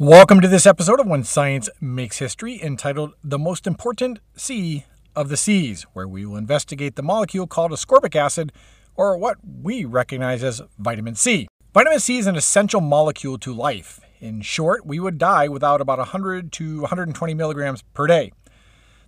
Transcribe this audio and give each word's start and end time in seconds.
Welcome 0.00 0.40
to 0.40 0.48
this 0.48 0.64
episode 0.64 0.98
of 0.98 1.06
When 1.06 1.24
Science 1.24 1.68
Makes 1.78 2.20
History, 2.20 2.58
entitled 2.62 3.12
The 3.22 3.38
Most 3.38 3.66
Important 3.66 4.20
C 4.34 4.86
of 5.14 5.28
the 5.28 5.36
Seas, 5.36 5.82
where 5.92 6.08
we 6.08 6.24
will 6.24 6.38
investigate 6.38 6.96
the 6.96 7.02
molecule 7.02 7.46
called 7.46 7.70
ascorbic 7.70 8.16
acid, 8.16 8.50
or 8.96 9.18
what 9.18 9.36
we 9.62 9.84
recognize 9.84 10.42
as 10.42 10.62
vitamin 10.78 11.16
C. 11.16 11.48
Vitamin 11.74 12.00
C 12.00 12.16
is 12.16 12.26
an 12.26 12.34
essential 12.34 12.80
molecule 12.80 13.36
to 13.40 13.52
life. 13.52 14.00
In 14.20 14.40
short, 14.40 14.86
we 14.86 14.98
would 14.98 15.18
die 15.18 15.48
without 15.48 15.82
about 15.82 15.98
100 15.98 16.50
to 16.52 16.80
120 16.80 17.34
milligrams 17.34 17.82
per 17.92 18.06
day. 18.06 18.32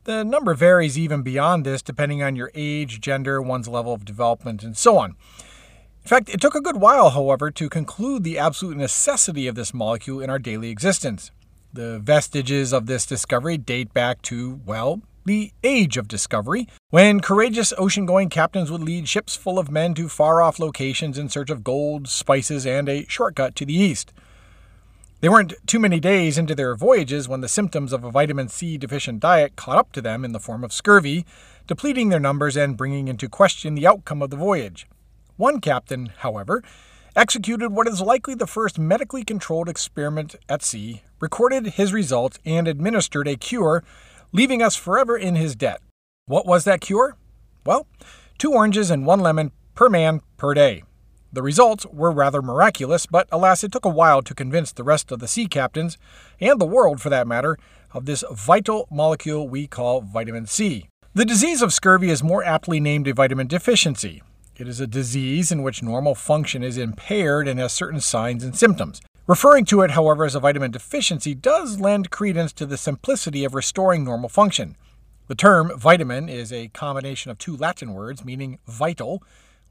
The 0.04 0.26
number 0.26 0.52
varies 0.52 0.98
even 0.98 1.22
beyond 1.22 1.64
this 1.64 1.80
depending 1.80 2.22
on 2.22 2.36
your 2.36 2.50
age, 2.54 3.00
gender, 3.00 3.40
one's 3.40 3.66
level 3.66 3.94
of 3.94 4.04
development, 4.04 4.62
and 4.62 4.76
so 4.76 4.98
on. 4.98 5.16
In 6.04 6.08
fact, 6.08 6.28
it 6.28 6.40
took 6.40 6.56
a 6.56 6.60
good 6.60 6.78
while, 6.78 7.10
however, 7.10 7.50
to 7.52 7.68
conclude 7.68 8.24
the 8.24 8.36
absolute 8.36 8.76
necessity 8.76 9.46
of 9.46 9.54
this 9.54 9.72
molecule 9.72 10.20
in 10.20 10.30
our 10.30 10.38
daily 10.38 10.68
existence. 10.68 11.30
The 11.72 12.00
vestiges 12.00 12.72
of 12.72 12.86
this 12.86 13.06
discovery 13.06 13.56
date 13.56 13.94
back 13.94 14.20
to, 14.22 14.60
well, 14.66 15.00
the 15.24 15.52
age 15.62 15.96
of 15.96 16.08
discovery, 16.08 16.66
when 16.90 17.20
courageous 17.20 17.72
ocean 17.78 18.04
going 18.04 18.28
captains 18.30 18.68
would 18.68 18.82
lead 18.82 19.08
ships 19.08 19.36
full 19.36 19.60
of 19.60 19.70
men 19.70 19.94
to 19.94 20.08
far 20.08 20.42
off 20.42 20.58
locations 20.58 21.18
in 21.18 21.28
search 21.28 21.50
of 21.50 21.62
gold, 21.62 22.08
spices, 22.08 22.66
and 22.66 22.88
a 22.88 23.06
shortcut 23.08 23.54
to 23.54 23.64
the 23.64 23.74
east. 23.74 24.12
They 25.20 25.28
weren't 25.28 25.54
too 25.68 25.78
many 25.78 26.00
days 26.00 26.36
into 26.36 26.56
their 26.56 26.74
voyages 26.74 27.28
when 27.28 27.42
the 27.42 27.48
symptoms 27.48 27.92
of 27.92 28.02
a 28.02 28.10
vitamin 28.10 28.48
C 28.48 28.76
deficient 28.76 29.20
diet 29.20 29.54
caught 29.54 29.78
up 29.78 29.92
to 29.92 30.02
them 30.02 30.24
in 30.24 30.32
the 30.32 30.40
form 30.40 30.64
of 30.64 30.72
scurvy, 30.72 31.24
depleting 31.68 32.08
their 32.08 32.18
numbers 32.18 32.56
and 32.56 32.76
bringing 32.76 33.06
into 33.06 33.28
question 33.28 33.76
the 33.76 33.86
outcome 33.86 34.20
of 34.20 34.30
the 34.30 34.36
voyage. 34.36 34.88
One 35.42 35.60
captain, 35.60 36.12
however, 36.18 36.62
executed 37.16 37.70
what 37.70 37.88
is 37.88 38.00
likely 38.00 38.36
the 38.36 38.46
first 38.46 38.78
medically 38.78 39.24
controlled 39.24 39.68
experiment 39.68 40.36
at 40.48 40.62
sea, 40.62 41.02
recorded 41.18 41.66
his 41.66 41.92
results, 41.92 42.38
and 42.44 42.68
administered 42.68 43.26
a 43.26 43.34
cure, 43.34 43.82
leaving 44.30 44.62
us 44.62 44.76
forever 44.76 45.16
in 45.16 45.34
his 45.34 45.56
debt. 45.56 45.80
What 46.26 46.46
was 46.46 46.62
that 46.62 46.80
cure? 46.80 47.16
Well, 47.66 47.88
two 48.38 48.52
oranges 48.52 48.88
and 48.88 49.04
one 49.04 49.18
lemon 49.18 49.50
per 49.74 49.88
man 49.88 50.20
per 50.36 50.54
day. 50.54 50.84
The 51.32 51.42
results 51.42 51.86
were 51.86 52.12
rather 52.12 52.40
miraculous, 52.40 53.06
but 53.06 53.26
alas, 53.32 53.64
it 53.64 53.72
took 53.72 53.84
a 53.84 53.88
while 53.88 54.22
to 54.22 54.36
convince 54.36 54.70
the 54.70 54.84
rest 54.84 55.10
of 55.10 55.18
the 55.18 55.26
sea 55.26 55.48
captains, 55.48 55.98
and 56.38 56.60
the 56.60 56.66
world 56.66 57.00
for 57.00 57.10
that 57.10 57.26
matter, 57.26 57.58
of 57.92 58.06
this 58.06 58.22
vital 58.30 58.86
molecule 58.92 59.48
we 59.48 59.66
call 59.66 60.02
vitamin 60.02 60.46
C. 60.46 60.86
The 61.14 61.24
disease 61.24 61.62
of 61.62 61.74
scurvy 61.74 62.10
is 62.10 62.22
more 62.22 62.44
aptly 62.44 62.78
named 62.78 63.08
a 63.08 63.12
vitamin 63.12 63.48
deficiency. 63.48 64.22
It 64.56 64.68
is 64.68 64.80
a 64.80 64.86
disease 64.86 65.50
in 65.50 65.62
which 65.62 65.82
normal 65.82 66.14
function 66.14 66.62
is 66.62 66.76
impaired 66.76 67.48
and 67.48 67.58
has 67.58 67.72
certain 67.72 68.00
signs 68.00 68.44
and 68.44 68.54
symptoms. 68.54 69.00
Referring 69.26 69.64
to 69.66 69.80
it, 69.80 69.92
however, 69.92 70.26
as 70.26 70.34
a 70.34 70.40
vitamin 70.40 70.70
deficiency 70.70 71.34
does 71.34 71.80
lend 71.80 72.10
credence 72.10 72.52
to 72.54 72.66
the 72.66 72.76
simplicity 72.76 73.44
of 73.44 73.54
restoring 73.54 74.04
normal 74.04 74.28
function. 74.28 74.76
The 75.28 75.34
term 75.34 75.72
vitamin 75.78 76.28
is 76.28 76.52
a 76.52 76.68
combination 76.68 77.30
of 77.30 77.38
two 77.38 77.56
Latin 77.56 77.94
words 77.94 78.24
meaning 78.24 78.58
vital, 78.66 79.22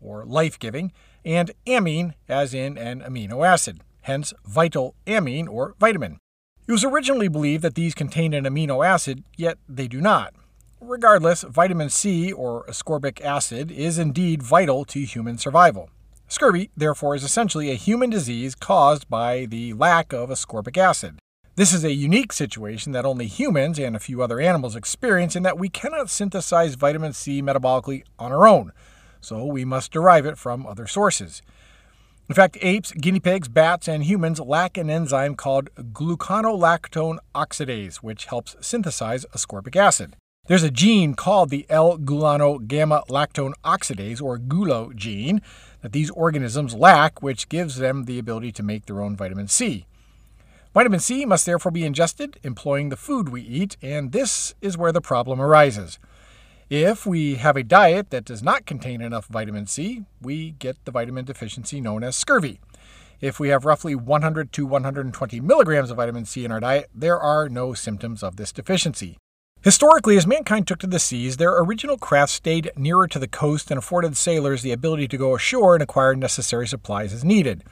or 0.02 0.26
life 0.26 0.58
giving, 0.58 0.92
and 1.24 1.52
amine, 1.68 2.16
as 2.28 2.56
in 2.56 2.78
an 2.78 3.02
amino 3.02 3.46
acid, 3.46 3.82
hence 4.02 4.34
vital 4.46 4.96
amine 5.06 5.48
or 5.48 5.76
vitamin. 5.80 6.18
It 6.66 6.72
was 6.72 6.84
originally 6.84 7.28
believed 7.28 7.64
that 7.64 7.76
these 7.76 7.94
contained 7.94 8.34
an 8.34 8.46
amino 8.46 8.84
acid, 8.84 9.24
yet 9.38 9.60
they 9.70 9.88
do 9.88 10.02
not. 10.02 10.34
Regardless, 10.82 11.44
vitamin 11.44 11.90
C, 11.90 12.34
or 12.34 12.66
ascorbic 12.66 13.22
acid, 13.22 13.72
is 13.72 14.00
indeed 14.00 14.42
vital 14.42 14.84
to 14.86 15.06
human 15.06 15.38
survival. 15.38 15.90
Scurvy, 16.28 16.72
therefore, 16.76 17.16
is 17.16 17.24
essentially 17.24 17.70
a 17.70 17.76
human 17.76 18.10
disease 18.10 18.56
caused 18.56 19.08
by 19.08 19.46
the 19.46 19.74
lack 19.74 20.12
of 20.12 20.30
ascorbic 20.30 20.78
acid. 20.78 21.20
This 21.56 21.72
is 21.74 21.84
a 21.84 21.94
unique 21.94 22.34
situation 22.34 22.94
that 22.94 23.06
only 23.06 23.28
humans 23.28 23.78
and 23.78 23.96
a 23.96 24.00
few 24.00 24.22
other 24.22 24.40
animals 24.40 24.76
experience 24.76 25.36
in 25.36 25.44
that 25.44 25.60
we 25.60 25.70
cannot 25.70 26.10
synthesize 26.10 26.76
vitamin 26.76 27.14
C 27.14 27.42
metabolically 27.42 28.04
on 28.18 28.32
our 28.32 28.48
own 28.48 28.72
so 29.22 29.46
we 29.46 29.64
must 29.64 29.92
derive 29.92 30.26
it 30.26 30.38
from 30.38 30.66
other 30.66 30.88
sources. 30.88 31.42
In 32.28 32.36
fact, 32.36 32.58
apes, 32.62 32.92
guinea 32.92 33.20
pigs, 33.20 33.48
bats, 33.48 33.88
and 33.88 34.04
humans 34.04 34.40
lack 34.40 34.78
an 34.78 34.90
enzyme 34.90 35.36
called 35.36 35.70
gluconolactone 35.76 37.18
oxidase, 37.36 37.98
which 37.98 38.26
helps 38.26 38.56
synthesize 38.62 39.26
ascorbic 39.34 39.76
acid. 39.76 40.16
There's 40.52 40.64
a 40.64 40.70
gene 40.70 41.14
called 41.14 41.50
the 41.50 41.66
L-gulono 41.70 42.68
gamma 42.68 43.04
lactone 43.08 43.54
oxidase, 43.64 44.22
or 44.22 44.38
GULO 44.38 44.92
gene, 44.94 45.42
that 45.80 45.94
these 45.94 46.10
organisms 46.10 46.74
lack, 46.74 47.24
which 47.24 47.48
gives 47.48 47.78
them 47.78 48.04
the 48.04 48.20
ability 48.20 48.52
to 48.52 48.62
make 48.62 48.86
their 48.86 49.00
own 49.00 49.16
vitamin 49.16 49.48
C. 49.48 49.86
Vitamin 50.74 51.00
C 51.00 51.24
must 51.24 51.46
therefore 51.46 51.72
be 51.72 51.86
ingested, 51.86 52.38
employing 52.44 52.90
the 52.90 52.98
food 52.98 53.30
we 53.30 53.42
eat, 53.44 53.78
and 53.82 54.12
this 54.12 54.54
is 54.60 54.78
where 54.78 54.92
the 54.92 55.00
problem 55.00 55.40
arises. 55.40 56.00
If 56.70 57.06
we 57.06 57.36
have 57.36 57.56
a 57.56 57.64
diet 57.64 58.10
that 58.10 58.26
does 58.26 58.44
not 58.44 58.66
contain 58.66 59.00
enough 59.00 59.28
vitamin 59.28 59.68
C, 59.68 60.04
we 60.22 60.52
get 60.60 60.84
the 60.84 60.92
vitamin 60.92 61.24
deficiency 61.24 61.80
known 61.80 62.04
as 62.04 62.18
scurvy. 62.18 62.60
If 63.22 63.40
we 63.40 63.48
have 63.48 63.64
roughly 63.64 63.96
100 63.96 64.52
to 64.52 64.66
120 64.66 65.40
milligrams 65.40 65.92
of 65.92 65.96
vitamin 65.96 66.26
C 66.26 66.44
in 66.44 66.52
our 66.52 66.60
diet, 66.60 66.90
there 66.94 67.22
are 67.22 67.48
no 67.48 67.74
symptoms 67.74 68.22
of 68.22 68.36
this 68.36 68.52
deficiency. 68.52 69.18
Historically, 69.64 70.18
as 70.18 70.26
mankind 70.26 70.66
took 70.66 70.80
to 70.80 70.88
the 70.88 70.98
seas, 70.98 71.38
their 71.38 71.56
original 71.60 71.96
craft 71.96 72.32
stayed 72.32 72.72
nearer 72.76 73.08
to 73.08 73.20
the 73.20 73.28
coast 73.28 73.70
and 73.70 73.78
afforded 73.78 74.18
sailors 74.18 74.64
the 74.64 74.72
ability 74.72 75.08
to 75.08 75.18
go 75.18 75.36
ashore 75.36 75.76
and 75.76 75.84
acquire 75.84 76.16
necessary 76.16 76.68
supplies 76.68 77.14
as 77.14 77.24
needed. 77.24 77.64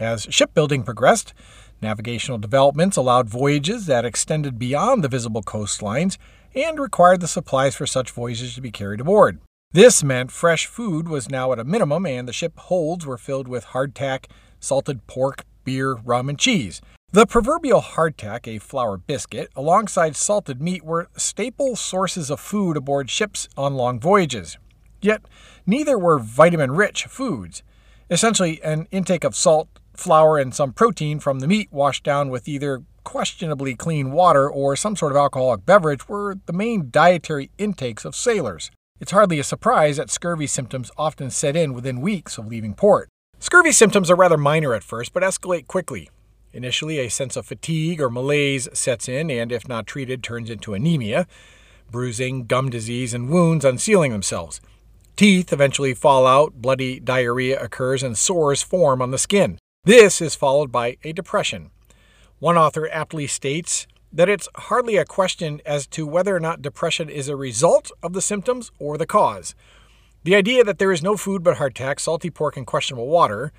As 0.00 0.26
shipbuilding 0.30 0.82
progressed, 0.82 1.32
navigational 1.80 2.38
developments 2.38 2.96
allowed 2.96 3.28
voyages 3.28 3.86
that 3.86 4.04
extended 4.04 4.58
beyond 4.58 5.04
the 5.04 5.08
visible 5.08 5.42
coastlines 5.44 6.18
and 6.56 6.80
required 6.80 7.20
the 7.20 7.28
supplies 7.28 7.76
for 7.76 7.86
such 7.86 8.10
voyages 8.10 8.56
to 8.56 8.60
be 8.60 8.72
carried 8.72 9.00
aboard. 9.00 9.38
This 9.70 10.02
meant 10.02 10.32
fresh 10.32 10.66
food 10.66 11.08
was 11.08 11.30
now 11.30 11.52
at 11.52 11.60
a 11.60 11.64
minimum, 11.64 12.04
and 12.04 12.26
the 12.26 12.32
ship 12.32 12.58
holds 12.58 13.06
were 13.06 13.18
filled 13.18 13.46
with 13.46 13.66
hardtack, 13.66 14.24
salted 14.58 15.06
pork, 15.06 15.44
beer, 15.62 15.94
rum, 15.94 16.28
and 16.28 16.38
cheese. 16.38 16.80
The 17.10 17.24
proverbial 17.24 17.80
hardtack, 17.80 18.46
a 18.46 18.58
flour 18.58 18.98
biscuit, 18.98 19.50
alongside 19.56 20.14
salted 20.14 20.60
meat 20.60 20.84
were 20.84 21.08
staple 21.16 21.74
sources 21.74 22.28
of 22.28 22.38
food 22.38 22.76
aboard 22.76 23.08
ships 23.08 23.48
on 23.56 23.76
long 23.76 23.98
voyages. 23.98 24.58
Yet, 25.00 25.22
neither 25.66 25.98
were 25.98 26.18
vitamin 26.18 26.72
rich 26.72 27.04
foods. 27.04 27.62
Essentially, 28.10 28.62
an 28.62 28.88
intake 28.90 29.24
of 29.24 29.34
salt, 29.34 29.70
flour, 29.94 30.36
and 30.36 30.54
some 30.54 30.74
protein 30.74 31.18
from 31.18 31.40
the 31.40 31.48
meat 31.48 31.72
washed 31.72 32.04
down 32.04 32.28
with 32.28 32.46
either 32.46 32.82
questionably 33.04 33.74
clean 33.74 34.12
water 34.12 34.46
or 34.46 34.76
some 34.76 34.94
sort 34.94 35.12
of 35.12 35.16
alcoholic 35.16 35.64
beverage 35.64 36.10
were 36.10 36.36
the 36.44 36.52
main 36.52 36.90
dietary 36.90 37.50
intakes 37.56 38.04
of 38.04 38.14
sailors. 38.14 38.70
It's 39.00 39.12
hardly 39.12 39.38
a 39.38 39.44
surprise 39.44 39.96
that 39.96 40.10
scurvy 40.10 40.46
symptoms 40.46 40.90
often 40.98 41.30
set 41.30 41.56
in 41.56 41.72
within 41.72 42.02
weeks 42.02 42.36
of 42.36 42.48
leaving 42.48 42.74
port. 42.74 43.08
Scurvy 43.38 43.72
symptoms 43.72 44.10
are 44.10 44.16
rather 44.16 44.36
minor 44.36 44.74
at 44.74 44.84
first, 44.84 45.14
but 45.14 45.22
escalate 45.22 45.66
quickly. 45.66 46.10
Initially, 46.52 46.98
a 46.98 47.08
sense 47.10 47.36
of 47.36 47.46
fatigue 47.46 48.00
or 48.00 48.10
malaise 48.10 48.68
sets 48.72 49.08
in, 49.08 49.30
and 49.30 49.52
if 49.52 49.68
not 49.68 49.86
treated, 49.86 50.22
turns 50.22 50.48
into 50.48 50.74
anemia, 50.74 51.26
bruising, 51.90 52.46
gum 52.46 52.70
disease, 52.70 53.12
and 53.12 53.28
wounds 53.28 53.64
unsealing 53.64 54.12
themselves. 54.12 54.60
Teeth 55.16 55.52
eventually 55.52 55.94
fall 55.94 56.26
out, 56.26 56.54
bloody 56.62 57.00
diarrhea 57.00 57.60
occurs, 57.60 58.02
and 58.02 58.16
sores 58.16 58.62
form 58.62 59.02
on 59.02 59.10
the 59.10 59.18
skin. 59.18 59.58
This 59.84 60.20
is 60.20 60.34
followed 60.34 60.70
by 60.70 60.96
a 61.02 61.12
depression. 61.12 61.70
One 62.38 62.56
author 62.56 62.88
aptly 62.92 63.26
states 63.26 63.86
that 64.12 64.28
it's 64.28 64.48
hardly 64.54 64.96
a 64.96 65.04
question 65.04 65.60
as 65.66 65.86
to 65.88 66.06
whether 66.06 66.34
or 66.34 66.40
not 66.40 66.62
depression 66.62 67.08
is 67.08 67.28
a 67.28 67.36
result 67.36 67.90
of 68.02 68.12
the 68.12 68.22
symptoms 68.22 68.70
or 68.78 68.96
the 68.96 69.06
cause. 69.06 69.54
The 70.24 70.34
idea 70.34 70.64
that 70.64 70.78
there 70.78 70.92
is 70.92 71.02
no 71.02 71.16
food 71.16 71.42
but 71.42 71.56
hardtack, 71.56 72.00
salty 72.00 72.30
pork, 72.30 72.56
and 72.56 72.66
questionable 72.66 73.08
water, 73.08 73.52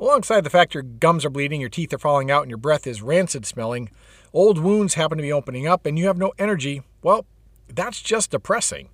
alongside 0.00 0.42
the 0.42 0.50
fact 0.50 0.74
your 0.74 0.82
gums 0.82 1.24
are 1.24 1.30
bleeding, 1.30 1.60
your 1.60 1.70
teeth 1.70 1.92
are 1.92 1.98
falling 1.98 2.30
out, 2.30 2.42
and 2.42 2.50
your 2.50 2.58
breath 2.58 2.86
is 2.86 3.02
rancid 3.02 3.46
smelling, 3.46 3.90
old 4.32 4.58
wounds 4.58 4.94
happen 4.94 5.18
to 5.18 5.22
be 5.22 5.32
opening 5.32 5.66
up, 5.66 5.86
and 5.86 5.98
you 5.98 6.06
have 6.06 6.18
no 6.18 6.32
energy, 6.38 6.82
well, 7.02 7.26
that's 7.68 8.02
just 8.02 8.30
depressing. 8.30 8.88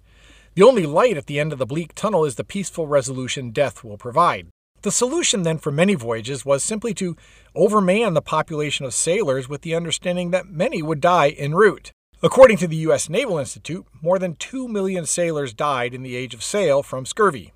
The 0.54 0.62
only 0.62 0.86
light 0.86 1.16
at 1.16 1.26
the 1.26 1.38
end 1.38 1.52
of 1.52 1.58
the 1.58 1.66
bleak 1.66 1.94
tunnel 1.94 2.24
is 2.24 2.34
the 2.34 2.44
peaceful 2.44 2.86
resolution 2.86 3.50
death 3.50 3.84
will 3.84 3.96
provide. 3.96 4.48
The 4.82 4.90
solution 4.90 5.42
then 5.42 5.58
for 5.58 5.70
many 5.70 5.94
voyages 5.94 6.44
was 6.44 6.64
simply 6.64 6.94
to 6.94 7.16
overman 7.54 8.14
the 8.14 8.22
population 8.22 8.86
of 8.86 8.94
sailors 8.94 9.48
with 9.48 9.62
the 9.62 9.74
understanding 9.74 10.30
that 10.30 10.48
many 10.48 10.82
would 10.82 11.00
die 11.00 11.30
en 11.30 11.54
route. 11.54 11.92
According 12.22 12.56
to 12.58 12.66
the 12.66 12.76
U.S. 12.76 13.08
Naval 13.08 13.38
Institute, 13.38 13.86
more 14.02 14.18
than 14.18 14.36
2 14.36 14.68
million 14.68 15.06
sailors 15.06 15.54
died 15.54 15.94
in 15.94 16.02
the 16.02 16.16
age 16.16 16.34
of 16.34 16.42
sail 16.42 16.82
from 16.82 17.06
scurvy. 17.06 17.52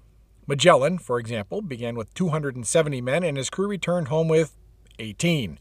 Magellan, 0.46 0.98
for 0.98 1.18
example, 1.18 1.62
began 1.62 1.94
with 1.94 2.12
270 2.14 3.00
men 3.00 3.22
and 3.22 3.36
his 3.36 3.50
crew 3.50 3.68
returned 3.68 4.08
home 4.08 4.28
with 4.28 4.56
18. 4.98 5.58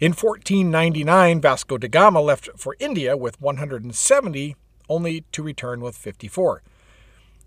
In 0.00 0.12
1499, 0.12 1.40
Vasco 1.40 1.78
da 1.78 1.88
Gama 1.88 2.20
left 2.20 2.50
for 2.56 2.76
India 2.78 3.16
with 3.16 3.40
170, 3.40 4.56
only 4.88 5.24
to 5.32 5.42
return 5.42 5.80
with 5.80 5.96
54. 5.96 6.62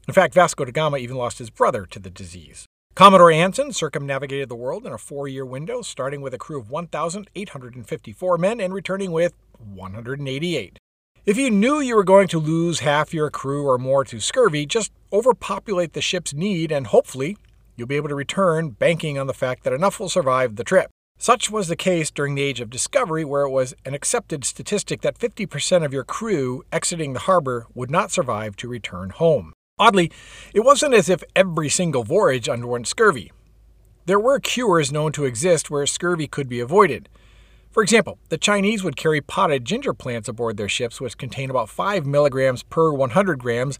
In 0.07 0.13
fact, 0.13 0.33
Vasco 0.33 0.65
da 0.65 0.71
Gama 0.71 0.97
even 0.97 1.17
lost 1.17 1.39
his 1.39 1.49
brother 1.49 1.85
to 1.85 1.99
the 1.99 2.09
disease. 2.09 2.65
Commodore 2.95 3.31
Anson 3.31 3.73
circumnavigated 3.73 4.47
the 4.47 4.55
world 4.55 4.85
in 4.85 4.93
a 4.93 4.97
four 4.97 5.27
year 5.27 5.45
window, 5.45 5.81
starting 5.81 6.21
with 6.21 6.33
a 6.33 6.37
crew 6.37 6.57
of 6.57 6.69
1,854 6.69 8.37
men 8.37 8.61
and 8.61 8.73
returning 8.73 9.11
with 9.11 9.33
188. 9.59 10.79
If 11.25 11.37
you 11.37 11.49
knew 11.49 11.79
you 11.79 11.95
were 11.95 12.03
going 12.03 12.27
to 12.27 12.39
lose 12.39 12.81
half 12.81 13.11
your 13.11 13.31
crew 13.31 13.65
or 13.65 13.79
more 13.79 14.05
to 14.05 14.19
scurvy, 14.19 14.67
just 14.67 14.91
overpopulate 15.11 15.93
the 15.93 16.01
ship's 16.01 16.35
need 16.35 16.71
and 16.71 16.85
hopefully 16.85 17.35
you'll 17.75 17.87
be 17.87 17.95
able 17.95 18.09
to 18.09 18.15
return, 18.15 18.69
banking 18.69 19.17
on 19.17 19.25
the 19.25 19.33
fact 19.33 19.63
that 19.63 19.73
enough 19.73 19.99
will 19.99 20.07
survive 20.07 20.55
the 20.55 20.63
trip. 20.63 20.91
Such 21.17 21.49
was 21.49 21.67
the 21.67 21.75
case 21.75 22.11
during 22.11 22.35
the 22.35 22.43
Age 22.43 22.61
of 22.61 22.69
Discovery, 22.69 23.25
where 23.25 23.41
it 23.41 23.49
was 23.49 23.73
an 23.85 23.95
accepted 23.95 24.45
statistic 24.45 25.01
that 25.01 25.17
50% 25.17 25.83
of 25.83 25.91
your 25.91 26.03
crew 26.03 26.63
exiting 26.71 27.13
the 27.13 27.21
harbor 27.21 27.65
would 27.73 27.89
not 27.89 28.11
survive 28.11 28.55
to 28.57 28.67
return 28.67 29.09
home. 29.09 29.51
Oddly, 29.79 30.11
it 30.53 30.59
wasn't 30.59 30.93
as 30.93 31.09
if 31.09 31.23
every 31.35 31.69
single 31.69 32.03
voyage 32.03 32.47
underwent 32.47 32.85
scurvy. 32.85 33.31
There 34.05 34.19
were 34.19 34.39
cures 34.39 34.91
known 34.91 35.11
to 35.13 35.25
exist 35.25 35.71
where 35.71 35.87
scurvy 35.87 36.27
could 36.27 36.47
be 36.47 36.59
avoided. 36.59 37.09
For 37.75 37.83
example, 37.83 38.19
the 38.29 38.37
Chinese 38.37 38.85
would 38.85 38.95
carry 38.95 39.19
potted 39.19 39.65
ginger 39.65 39.93
plants 39.93 40.29
aboard 40.29 40.55
their 40.55 40.69
ships, 40.69 41.01
which 41.01 41.17
contain 41.17 41.49
about 41.49 41.67
5 41.67 42.05
milligrams 42.05 42.63
per 42.63 42.93
100 42.93 43.37
grams, 43.37 43.79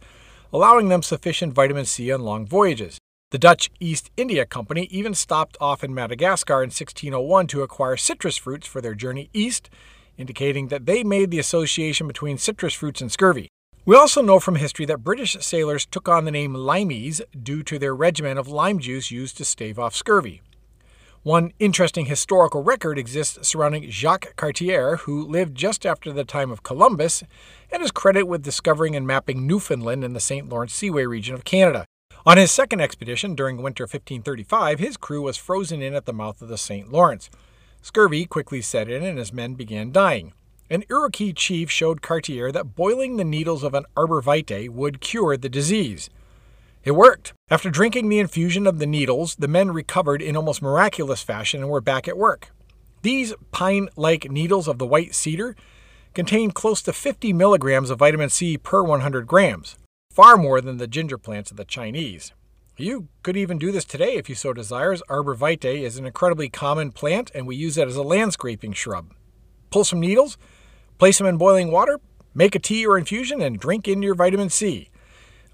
allowing 0.51 0.89
them 0.89 1.01
sufficient 1.01 1.53
vitamin 1.53 1.85
C 1.85 2.11
on 2.11 2.19
long 2.19 2.45
voyages. 2.45 2.97
The 3.31 3.37
Dutch 3.37 3.71
East 3.79 4.11
India 4.17 4.45
Company 4.45 4.89
even 4.91 5.13
stopped 5.13 5.55
off 5.61 5.81
in 5.81 5.93
Madagascar 5.93 6.55
in 6.55 6.71
1601 6.71 7.47
to 7.47 7.61
acquire 7.61 7.95
citrus 7.95 8.35
fruits 8.35 8.67
for 8.67 8.81
their 8.81 8.95
journey 8.95 9.29
east, 9.31 9.69
indicating 10.17 10.67
that 10.67 10.85
they 10.85 11.01
made 11.01 11.31
the 11.31 11.39
association 11.39 12.05
between 12.05 12.37
citrus 12.37 12.73
fruits 12.73 12.99
and 12.99 13.13
scurvy. 13.13 13.47
We 13.85 13.95
also 13.95 14.21
know 14.21 14.41
from 14.41 14.55
history 14.55 14.85
that 14.87 15.05
British 15.05 15.37
sailors 15.39 15.85
took 15.85 16.09
on 16.09 16.25
the 16.25 16.31
name 16.31 16.53
limeys 16.53 17.21
due 17.41 17.63
to 17.63 17.79
their 17.79 17.95
regimen 17.95 18.37
of 18.37 18.49
lime 18.49 18.79
juice 18.79 19.09
used 19.09 19.37
to 19.37 19.45
stave 19.45 19.79
off 19.79 19.95
scurvy. 19.95 20.41
One 21.25 21.53
interesting 21.57 22.05
historical 22.05 22.61
record 22.61 22.99
exists 22.99 23.47
surrounding 23.47 23.89
Jacques 23.89 24.35
Cartier, 24.35 24.97
who 24.97 25.25
lived 25.25 25.57
just 25.57 25.83
after 25.83 26.13
the 26.13 26.23
time 26.23 26.51
of 26.51 26.61
Columbus 26.61 27.23
and 27.71 27.81
is 27.81 27.89
credited 27.89 28.29
with 28.29 28.43
discovering 28.43 28.95
and 28.95 29.07
mapping 29.07 29.47
Newfoundland 29.47 30.03
in 30.03 30.13
the 30.13 30.19
St. 30.19 30.47
Lawrence 30.47 30.75
Seaway 30.75 31.07
region 31.07 31.33
of 31.33 31.43
Canada. 31.43 31.85
On 32.27 32.37
his 32.37 32.51
second 32.51 32.81
expedition 32.81 33.33
during 33.33 33.57
winter 33.57 33.85
1535, 33.85 34.77
his 34.77 34.97
crew 34.97 35.23
was 35.23 35.35
frozen 35.35 35.81
in 35.81 35.95
at 35.95 36.05
the 36.05 36.13
mouth 36.13 36.43
of 36.43 36.47
the 36.47 36.59
St. 36.59 36.91
Lawrence. 36.91 37.31
Scurvy 37.81 38.27
quickly 38.27 38.61
set 38.61 38.87
in 38.87 39.01
and 39.01 39.17
his 39.17 39.33
men 39.33 39.55
began 39.55 39.91
dying. 39.91 40.31
An 40.69 40.83
Iroquois 40.91 41.33
chief 41.35 41.71
showed 41.71 42.03
Cartier 42.03 42.51
that 42.51 42.75
boiling 42.75 43.17
the 43.17 43.23
needles 43.23 43.63
of 43.63 43.73
an 43.73 43.85
arbor 43.97 44.21
vitae 44.21 44.67
would 44.67 45.01
cure 45.01 45.37
the 45.37 45.49
disease. 45.49 46.07
It 46.85 46.91
worked. 46.91 47.33
After 47.49 47.71
drinking 47.71 48.09
the 48.09 48.19
infusion 48.19 48.67
of 48.67 48.77
the 48.77 48.85
needles, 48.85 49.35
the 49.35 49.47
men 49.47 49.71
recovered 49.71 50.21
in 50.21 50.37
almost 50.37 50.61
miraculous 50.61 51.23
fashion 51.23 51.61
and 51.61 51.69
were 51.69 51.81
back 51.81 52.07
at 52.07 52.17
work. 52.17 52.51
These 53.01 53.33
pine 53.51 53.89
like 53.95 54.29
needles 54.29 54.67
of 54.67 54.77
the 54.77 54.85
white 54.85 55.15
cedar 55.15 55.55
contain 56.13 56.51
close 56.51 56.83
to 56.83 56.93
50 56.93 57.33
milligrams 57.33 57.89
of 57.89 57.99
vitamin 57.99 58.29
C 58.29 58.57
per 58.57 58.83
100 58.83 59.25
grams 59.25 59.77
far 60.13 60.37
more 60.37 60.61
than 60.61 60.77
the 60.77 60.87
ginger 60.87 61.17
plants 61.17 61.51
of 61.51 61.57
the 61.57 61.65
Chinese. 61.65 62.31
You 62.77 63.09
could 63.21 63.35
even 63.35 63.57
do 63.57 63.71
this 63.71 63.83
today 63.83 64.15
if 64.15 64.29
you 64.29 64.35
so 64.35 64.53
desires. 64.53 65.01
Arbor 65.09 65.33
vitae 65.33 65.83
is 65.83 65.97
an 65.97 66.05
incredibly 66.05 66.49
common 66.49 66.91
plant, 66.91 67.31
and 67.35 67.45
we 67.45 67.55
use 67.55 67.77
it 67.77 67.87
as 67.87 67.97
a 67.97 68.03
landscaping 68.03 68.71
shrub. 68.71 69.13
Pull 69.71 69.83
some 69.83 69.99
needles, 69.99 70.37
place 70.99 71.17
them 71.17 71.27
in 71.27 71.37
boiling 71.37 71.69
water, 71.69 71.99
make 72.33 72.55
a 72.55 72.59
tea 72.59 72.85
or 72.85 72.97
infusion, 72.97 73.41
and 73.41 73.59
drink 73.59 73.87
in 73.87 74.01
your 74.01 74.15
vitamin 74.15 74.49
C. 74.49 74.89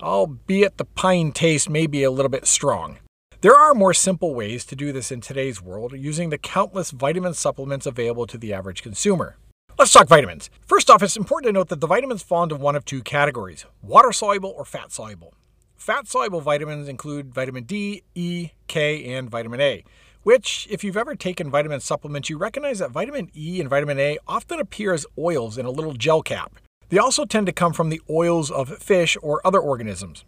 Albeit 0.02 0.78
the 0.78 0.86
pine 0.86 1.32
taste 1.32 1.70
may 1.70 1.86
be 1.86 2.02
a 2.02 2.10
little 2.10 2.30
bit 2.30 2.48
strong. 2.48 2.98
There 3.42 3.56
are 3.56 3.76
more 3.76 3.94
simple 3.94 4.34
ways 4.34 4.66
to 4.66 4.76
do 4.76 4.92
this 4.92 5.12
in 5.12 5.22
today's 5.22 5.62
world 5.62 5.94
using 5.96 6.32
the 6.32 6.40
countless 6.40 6.90
vitamin 6.90 7.36
supplements 7.36 7.86
available 7.86 8.26
to 8.26 8.38
the 8.40 8.52
average 8.52 8.82
consumer. 8.82 9.38
Let's 9.78 9.94
talk 9.94 10.08
vitamins. 10.08 10.50
First 10.66 10.90
off, 10.90 11.04
it's 11.04 11.18
important 11.18 11.50
to 11.50 11.54
note 11.54 11.70
that 11.70 11.82
the 11.82 11.88
vitamins 11.88 12.24
fall 12.24 12.42
into 12.42 12.56
one 12.56 12.76
of 12.76 12.84
two 12.84 13.04
categories 13.04 13.68
water 13.84 14.12
soluble 14.12 14.56
or 14.58 14.66
fat 14.66 14.92
soluble. 14.92 15.36
Fat 15.78 16.08
soluble 16.08 16.42
vitamins 16.42 16.88
include 16.88 17.32
vitamin 17.32 17.66
D, 17.66 18.02
E, 18.16 18.50
K, 18.66 19.14
and 19.14 19.30
vitamin 19.30 19.62
A, 19.62 19.84
which, 20.24 20.68
if 20.72 20.84
you've 20.84 20.98
ever 20.98 21.14
taken 21.14 21.52
vitamin 21.52 21.80
supplements, 21.80 22.28
you 22.28 22.40
recognize 22.40 22.80
that 22.80 22.90
vitamin 22.90 23.30
E 23.36 23.62
and 23.62 23.70
vitamin 23.70 24.00
A 24.00 24.18
often 24.28 24.60
appear 24.60 24.94
as 24.94 25.06
oils 25.16 25.60
in 25.60 25.68
a 25.68 25.72
little 25.72 25.94
gel 25.94 26.24
cap. 26.24 26.56
They 26.92 27.00
also 27.00 27.26
tend 27.26 27.48
to 27.48 27.52
come 27.52 27.74
from 27.74 27.90
the 27.90 28.02
oils 28.10 28.52
of 28.52 28.70
fish 28.78 29.18
or 29.24 29.42
other 29.44 29.60
organisms. 29.60 30.24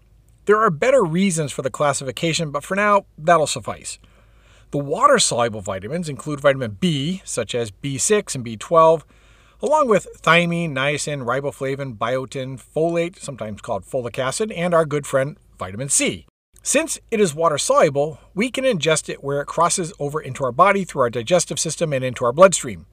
There 0.46 0.60
are 0.60 0.72
better 0.72 1.04
reasons 1.04 1.52
for 1.52 1.62
the 1.62 1.70
classification, 1.70 2.50
but 2.50 2.64
for 2.64 2.76
now, 2.76 3.06
that'll 3.16 3.46
suffice. 3.46 4.00
The 4.72 4.80
water 4.80 5.20
soluble 5.20 5.62
vitamins 5.62 6.10
include 6.10 6.40
vitamin 6.40 6.78
B, 6.80 7.22
such 7.24 7.54
as 7.54 7.70
B6 7.70 8.34
and 8.34 8.44
B12 8.44 9.04
along 9.64 9.88
with 9.88 10.08
thiamine, 10.22 10.72
niacin, 10.72 11.24
riboflavin, 11.24 11.98
biotin, 11.98 12.62
folate, 12.62 13.18
sometimes 13.18 13.62
called 13.62 13.86
folic 13.86 14.20
acid, 14.20 14.52
and 14.52 14.74
our 14.74 14.86
good 14.86 15.08
friend 15.08 15.38
vitamin 15.58 15.88
C. 15.88 16.28
Since 16.62 17.00
it 17.10 17.22
is 17.22 17.34
water 17.34 17.58
soluble, 17.58 18.20
we 18.36 18.52
can 18.52 18.66
ingest 18.66 19.08
it 19.10 19.24
where 19.24 19.42
it 19.42 19.48
crosses 19.48 19.94
over 20.00 20.20
into 20.20 20.44
our 20.44 20.52
body 20.52 20.84
through 20.84 21.04
our 21.04 21.10
digestive 21.10 21.60
system 21.60 21.94
and 21.94 22.04
into 22.04 22.26
our 22.26 22.34
bloodstream. 22.34 22.86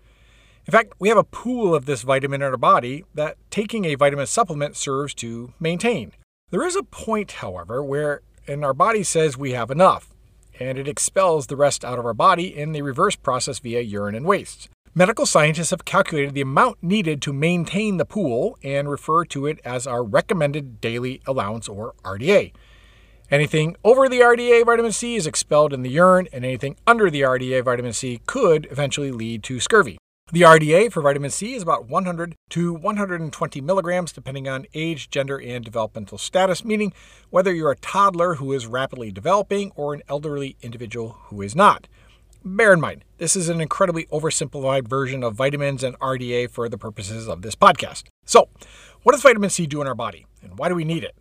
In 0.70 0.72
fact, 0.72 0.92
we 1.00 1.08
have 1.08 1.18
a 1.18 1.24
pool 1.24 1.74
of 1.74 1.86
this 1.86 2.02
vitamin 2.02 2.42
in 2.42 2.48
our 2.48 2.56
body 2.56 3.04
that 3.12 3.36
taking 3.50 3.84
a 3.86 3.96
vitamin 3.96 4.28
supplement 4.28 4.76
serves 4.76 5.14
to 5.14 5.52
maintain. 5.58 6.12
There 6.50 6.64
is 6.64 6.76
a 6.76 6.84
point, 6.84 7.32
however, 7.32 7.82
where 7.82 8.20
and 8.46 8.64
our 8.64 8.72
body 8.72 9.02
says 9.02 9.36
we 9.36 9.50
have 9.50 9.72
enough, 9.72 10.14
and 10.60 10.78
it 10.78 10.86
expels 10.86 11.48
the 11.48 11.56
rest 11.56 11.84
out 11.84 11.98
of 11.98 12.06
our 12.06 12.14
body 12.14 12.56
in 12.56 12.70
the 12.70 12.82
reverse 12.82 13.16
process 13.16 13.58
via 13.58 13.80
urine 13.80 14.14
and 14.14 14.24
wastes. 14.24 14.68
Medical 14.94 15.26
scientists 15.26 15.70
have 15.70 15.84
calculated 15.84 16.34
the 16.34 16.40
amount 16.40 16.80
needed 16.80 17.20
to 17.22 17.32
maintain 17.32 17.96
the 17.96 18.04
pool 18.04 18.56
and 18.62 18.88
refer 18.88 19.24
to 19.24 19.46
it 19.46 19.58
as 19.64 19.88
our 19.88 20.04
recommended 20.04 20.80
daily 20.80 21.20
allowance 21.26 21.68
or 21.68 21.94
RDA. 22.04 22.52
Anything 23.28 23.74
over 23.82 24.08
the 24.08 24.20
RDA 24.20 24.64
vitamin 24.64 24.92
C 24.92 25.16
is 25.16 25.26
expelled 25.26 25.72
in 25.72 25.82
the 25.82 25.90
urine, 25.90 26.28
and 26.32 26.44
anything 26.44 26.76
under 26.86 27.10
the 27.10 27.22
RDA 27.22 27.64
vitamin 27.64 27.92
C 27.92 28.20
could 28.24 28.68
eventually 28.70 29.10
lead 29.10 29.42
to 29.42 29.58
scurvy. 29.58 29.98
The 30.32 30.42
RDA 30.42 30.92
for 30.92 31.02
vitamin 31.02 31.32
C 31.32 31.54
is 31.54 31.62
about 31.64 31.88
100 31.88 32.36
to 32.50 32.72
120 32.72 33.60
milligrams, 33.60 34.12
depending 34.12 34.48
on 34.48 34.64
age, 34.74 35.10
gender, 35.10 35.40
and 35.40 35.64
developmental 35.64 36.18
status, 36.18 36.64
meaning 36.64 36.92
whether 37.30 37.52
you're 37.52 37.72
a 37.72 37.76
toddler 37.76 38.34
who 38.36 38.52
is 38.52 38.68
rapidly 38.68 39.10
developing 39.10 39.72
or 39.74 39.92
an 39.92 40.02
elderly 40.08 40.56
individual 40.62 41.18
who 41.24 41.42
is 41.42 41.56
not. 41.56 41.88
Bear 42.44 42.72
in 42.72 42.80
mind, 42.80 43.04
this 43.18 43.34
is 43.34 43.48
an 43.48 43.60
incredibly 43.60 44.04
oversimplified 44.06 44.86
version 44.86 45.24
of 45.24 45.34
vitamins 45.34 45.82
and 45.82 45.98
RDA 45.98 46.48
for 46.50 46.68
the 46.68 46.78
purposes 46.78 47.26
of 47.26 47.42
this 47.42 47.56
podcast. 47.56 48.04
So, 48.24 48.48
what 49.02 49.14
does 49.14 49.22
vitamin 49.22 49.50
C 49.50 49.66
do 49.66 49.80
in 49.80 49.88
our 49.88 49.96
body, 49.96 50.26
and 50.42 50.56
why 50.56 50.68
do 50.68 50.76
we 50.76 50.84
need 50.84 51.02
it? 51.02 51.16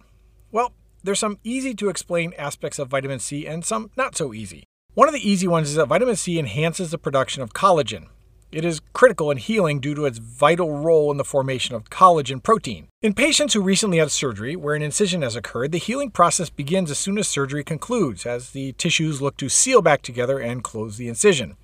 Well, 0.51 0.71
there's 1.03 1.17
some 1.17 1.39
easy 1.43 1.73
to 1.73 1.89
explain 1.89 2.33
aspects 2.37 2.77
of 2.77 2.89
vitamin 2.89 3.17
C 3.17 3.47
and 3.47 3.65
some 3.65 3.89
not 3.97 4.15
so 4.15 4.35
easy. 4.35 4.65
One 4.93 5.07
of 5.07 5.15
the 5.15 5.27
easy 5.27 5.47
ones 5.47 5.69
is 5.69 5.75
that 5.77 5.87
vitamin 5.87 6.15
C 6.15 6.37
enhances 6.37 6.91
the 6.91 6.99
production 6.99 7.41
of 7.41 7.53
collagen, 7.53 8.05
it 8.51 8.65
is 8.65 8.81
critical 8.93 9.31
in 9.31 9.37
healing 9.37 9.79
due 9.79 9.95
to 9.95 10.05
its 10.05 10.17
vital 10.17 10.77
role 10.77 11.11
in 11.11 11.17
the 11.17 11.23
formation 11.23 11.75
of 11.75 11.89
collagen 11.89 12.41
protein. 12.41 12.87
In 13.01 13.13
patients 13.13 13.53
who 13.53 13.61
recently 13.61 13.97
had 13.97 14.11
surgery 14.11 14.55
where 14.55 14.75
an 14.75 14.81
incision 14.81 15.21
has 15.21 15.35
occurred, 15.35 15.71
the 15.71 15.77
healing 15.77 16.11
process 16.11 16.49
begins 16.49 16.91
as 16.91 16.97
soon 16.97 17.17
as 17.17 17.27
surgery 17.27 17.63
concludes, 17.63 18.25
as 18.25 18.51
the 18.51 18.73
tissues 18.73 19.21
look 19.21 19.37
to 19.37 19.49
seal 19.49 19.81
back 19.81 20.01
together 20.01 20.39
and 20.39 20.63
close 20.63 20.97
the 20.97 21.07
incision. 21.07 21.55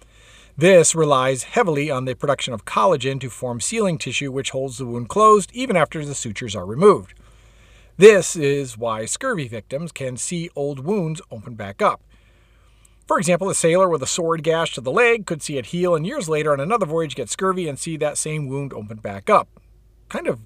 This 0.57 0.95
relies 0.95 1.43
heavily 1.43 1.91
on 1.91 2.05
the 2.05 2.15
production 2.15 2.53
of 2.53 2.63
collagen 2.63 3.19
to 3.19 3.29
form 3.29 3.59
sealing 3.59 3.97
tissue, 3.97 4.31
which 4.31 4.51
holds 4.51 4.77
the 4.77 4.85
wound 4.85 5.09
closed 5.09 5.51
even 5.53 5.75
after 5.75 6.05
the 6.05 6.15
sutures 6.15 6.55
are 6.55 6.65
removed. 6.65 7.13
This 7.97 8.35
is 8.35 8.77
why 8.77 9.05
scurvy 9.05 9.47
victims 9.47 9.91
can 9.91 10.15
see 10.17 10.49
old 10.55 10.79
wounds 10.79 11.21
open 11.31 11.55
back 11.55 11.81
up. 11.81 12.01
For 13.07 13.19
example, 13.19 13.49
a 13.49 13.55
sailor 13.55 13.87
with 13.87 14.01
a 14.01 14.07
sword 14.07 14.41
gash 14.41 14.73
to 14.73 14.81
the 14.81 14.91
leg 14.91 15.27
could 15.27 15.43
see 15.43 15.57
it 15.57 15.67
heal 15.67 15.93
and 15.93 16.07
years 16.07 16.27
later 16.27 16.51
on 16.53 16.59
another 16.59 16.87
voyage 16.87 17.15
get 17.15 17.29
scurvy 17.29 17.67
and 17.67 17.77
see 17.77 17.97
that 17.97 18.17
same 18.17 18.47
wound 18.47 18.73
open 18.73 18.97
back 18.97 19.29
up. 19.29 19.47
Kind 20.09 20.27
of 20.27 20.39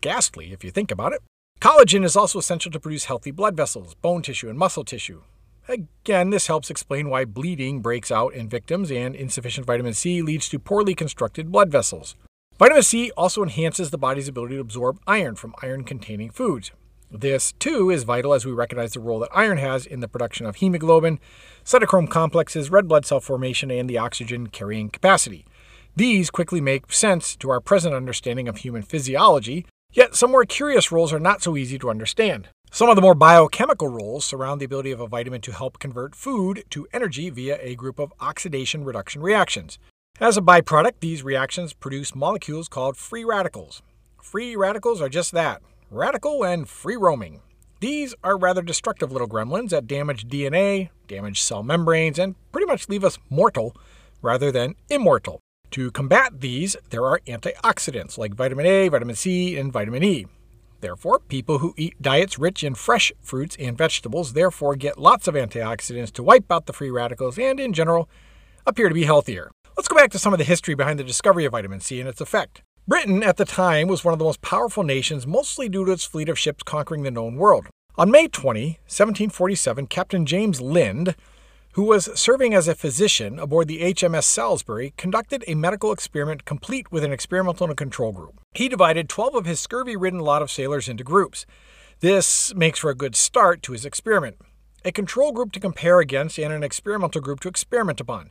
ghastly 0.00 0.52
if 0.52 0.64
you 0.64 0.72
think 0.72 0.90
about 0.90 1.12
it. 1.12 1.20
Collagen 1.60 2.04
is 2.04 2.16
also 2.16 2.40
essential 2.40 2.72
to 2.72 2.80
produce 2.80 3.04
healthy 3.04 3.30
blood 3.30 3.56
vessels, 3.56 3.94
bone 3.94 4.22
tissue, 4.22 4.48
and 4.48 4.58
muscle 4.58 4.84
tissue. 4.84 5.22
Again, 5.68 6.30
this 6.30 6.48
helps 6.48 6.68
explain 6.68 7.08
why 7.08 7.24
bleeding 7.24 7.80
breaks 7.80 8.10
out 8.10 8.34
in 8.34 8.48
victims 8.48 8.90
and 8.90 9.14
insufficient 9.14 9.66
vitamin 9.66 9.94
C 9.94 10.20
leads 10.20 10.48
to 10.48 10.58
poorly 10.58 10.94
constructed 10.94 11.52
blood 11.52 11.70
vessels. 11.70 12.16
Vitamin 12.58 12.82
C 12.82 13.12
also 13.16 13.42
enhances 13.42 13.90
the 13.90 13.98
body's 13.98 14.28
ability 14.28 14.56
to 14.56 14.60
absorb 14.60 14.98
iron 15.06 15.36
from 15.36 15.54
iron 15.62 15.84
containing 15.84 16.30
foods. 16.30 16.70
This, 17.16 17.52
too, 17.60 17.90
is 17.90 18.02
vital 18.02 18.34
as 18.34 18.44
we 18.44 18.50
recognize 18.50 18.92
the 18.92 18.98
role 18.98 19.20
that 19.20 19.28
iron 19.32 19.58
has 19.58 19.86
in 19.86 20.00
the 20.00 20.08
production 20.08 20.46
of 20.46 20.56
hemoglobin, 20.56 21.20
cytochrome 21.64 22.10
complexes, 22.10 22.72
red 22.72 22.88
blood 22.88 23.06
cell 23.06 23.20
formation, 23.20 23.70
and 23.70 23.88
the 23.88 23.98
oxygen 23.98 24.48
carrying 24.48 24.90
capacity. 24.90 25.46
These 25.94 26.30
quickly 26.30 26.60
make 26.60 26.92
sense 26.92 27.36
to 27.36 27.50
our 27.50 27.60
present 27.60 27.94
understanding 27.94 28.48
of 28.48 28.56
human 28.56 28.82
physiology, 28.82 29.64
yet 29.92 30.16
some 30.16 30.32
more 30.32 30.44
curious 30.44 30.90
roles 30.90 31.12
are 31.12 31.20
not 31.20 31.40
so 31.40 31.56
easy 31.56 31.78
to 31.78 31.88
understand. 31.88 32.48
Some 32.72 32.90
of 32.90 32.96
the 32.96 33.02
more 33.02 33.14
biochemical 33.14 33.86
roles 33.86 34.24
surround 34.24 34.60
the 34.60 34.64
ability 34.64 34.90
of 34.90 34.98
a 34.98 35.06
vitamin 35.06 35.40
to 35.42 35.52
help 35.52 35.78
convert 35.78 36.16
food 36.16 36.64
to 36.70 36.88
energy 36.92 37.30
via 37.30 37.58
a 37.60 37.76
group 37.76 38.00
of 38.00 38.12
oxidation 38.18 38.82
reduction 38.82 39.22
reactions. 39.22 39.78
As 40.18 40.36
a 40.36 40.42
byproduct, 40.42 40.94
these 40.98 41.22
reactions 41.22 41.74
produce 41.74 42.16
molecules 42.16 42.66
called 42.66 42.96
free 42.96 43.22
radicals. 43.22 43.82
Free 44.20 44.56
radicals 44.56 45.00
are 45.00 45.08
just 45.08 45.30
that 45.30 45.62
radical 45.94 46.44
and 46.44 46.68
free 46.68 46.96
roaming. 46.96 47.40
These 47.80 48.14
are 48.24 48.36
rather 48.36 48.62
destructive 48.62 49.12
little 49.12 49.28
gremlins 49.28 49.70
that 49.70 49.86
damage 49.86 50.26
DNA, 50.26 50.90
damage 51.06 51.40
cell 51.40 51.62
membranes, 51.62 52.18
and 52.18 52.34
pretty 52.50 52.66
much 52.66 52.88
leave 52.88 53.04
us 53.04 53.18
mortal 53.30 53.76
rather 54.20 54.50
than 54.50 54.74
immortal. 54.88 55.40
To 55.72 55.90
combat 55.90 56.40
these, 56.40 56.76
there 56.90 57.04
are 57.04 57.20
antioxidants 57.26 58.18
like 58.18 58.34
vitamin 58.34 58.66
A, 58.66 58.88
vitamin 58.88 59.16
C, 59.16 59.56
and 59.56 59.72
vitamin 59.72 60.02
E. 60.02 60.26
Therefore, 60.80 61.20
people 61.20 61.58
who 61.58 61.74
eat 61.76 62.00
diets 62.02 62.38
rich 62.38 62.64
in 62.64 62.74
fresh 62.74 63.12
fruits 63.20 63.56
and 63.58 63.78
vegetables 63.78 64.32
therefore 64.32 64.76
get 64.76 64.98
lots 64.98 65.28
of 65.28 65.34
antioxidants 65.34 66.12
to 66.12 66.22
wipe 66.22 66.50
out 66.50 66.66
the 66.66 66.72
free 66.72 66.90
radicals 66.90 67.38
and, 67.38 67.60
in 67.60 67.72
general, 67.72 68.08
appear 68.66 68.88
to 68.88 68.94
be 68.94 69.04
healthier. 69.04 69.50
Let's 69.76 69.88
go 69.88 69.96
back 69.96 70.10
to 70.10 70.18
some 70.18 70.32
of 70.32 70.38
the 70.38 70.44
history 70.44 70.74
behind 70.74 70.98
the 70.98 71.04
discovery 71.04 71.44
of 71.44 71.52
vitamin 71.52 71.80
C 71.80 72.00
and 72.00 72.08
its 72.08 72.20
effect. 72.20 72.62
Britain 72.86 73.22
at 73.22 73.36
the 73.36 73.44
time 73.44 73.88
was 73.88 74.04
one 74.04 74.12
of 74.12 74.18
the 74.18 74.24
most 74.24 74.42
powerful 74.42 74.82
nations, 74.82 75.26
mostly 75.26 75.68
due 75.68 75.84
to 75.84 75.92
its 75.92 76.04
fleet 76.04 76.28
of 76.28 76.38
ships 76.38 76.62
conquering 76.62 77.02
the 77.02 77.10
known 77.10 77.36
world. 77.36 77.66
On 77.96 78.10
May 78.10 78.28
20, 78.28 78.78
1747, 78.86 79.86
Captain 79.86 80.26
James 80.26 80.60
Lind 80.60 81.14
who 81.74 81.82
was 81.82 82.08
serving 82.14 82.54
as 82.54 82.68
a 82.68 82.74
physician 82.74 83.36
aboard 83.36 83.66
the 83.66 83.80
HMS 83.80 84.22
Salisbury, 84.22 84.94
conducted 84.96 85.42
a 85.48 85.56
medical 85.56 85.90
experiment 85.90 86.44
complete 86.44 86.92
with 86.92 87.02
an 87.02 87.12
experimental 87.12 87.66
and 87.66 87.76
control 87.76 88.12
group. 88.12 88.40
He 88.54 88.68
divided 88.68 89.08
12 89.08 89.34
of 89.34 89.44
his 89.44 89.58
scurvy 89.58 89.96
ridden 89.96 90.20
lot 90.20 90.40
of 90.40 90.52
sailors 90.52 90.88
into 90.88 91.02
groups. 91.02 91.46
This 91.98 92.54
makes 92.54 92.78
for 92.78 92.90
a 92.90 92.94
good 92.94 93.16
start 93.16 93.60
to 93.64 93.72
his 93.72 93.84
experiment. 93.84 94.36
A 94.84 94.92
control 94.92 95.32
group 95.32 95.50
to 95.50 95.58
compare 95.58 95.98
against 95.98 96.38
and 96.38 96.52
an 96.52 96.62
experimental 96.62 97.20
group 97.20 97.40
to 97.40 97.48
experiment 97.48 98.00
upon. 98.00 98.30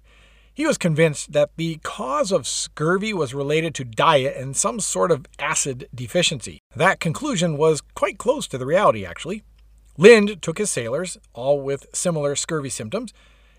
He 0.55 0.67
was 0.67 0.77
convinced 0.77 1.31
that 1.31 1.49
the 1.57 1.77
cause 1.81 2.31
of 2.31 2.45
scurvy 2.45 3.11
was 3.11 3.33
related 3.33 3.73
to 3.75 3.83
diet 3.83 4.37
and 4.37 4.55
some 4.55 4.79
sort 4.79 5.09
of 5.09 5.25
acid 5.39 5.89
deficiency. 5.95 6.59
That 6.75 6.99
conclusion 6.99 7.57
was 7.57 7.81
quite 7.95 8.19
close 8.19 8.47
to 8.49 8.59
the 8.59 8.65
reality, 8.67 9.03
actually. 9.03 9.41
Lind 9.97 10.43
took 10.43 10.59
his 10.59 10.69
sailors, 10.69 11.17
all 11.33 11.59
with 11.59 11.87
similar 11.93 12.35
scurvy 12.35 12.69
symptoms, 12.69 13.13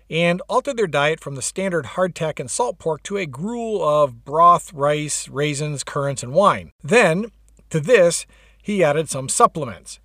and 0.09 0.41
altered 0.47 0.77
their 0.77 0.87
diet 0.87 1.19
from 1.19 1.35
the 1.35 1.41
standard 1.41 1.85
hardtack 1.85 2.39
and 2.39 2.49
salt 2.49 2.79
pork 2.79 3.03
to 3.03 3.17
a 3.17 3.25
gruel 3.25 3.85
of 3.85 4.23
broth, 4.23 4.71
rice, 4.71 5.27
raisins, 5.27 5.83
currants, 5.83 6.23
and 6.23 6.31
wine. 6.31 6.71
Then, 6.81 7.31
to 7.71 7.81
this, 7.81 8.25
he 8.61 8.83
added 8.83 9.09
some 9.09 9.27
supplements. 9.27 9.99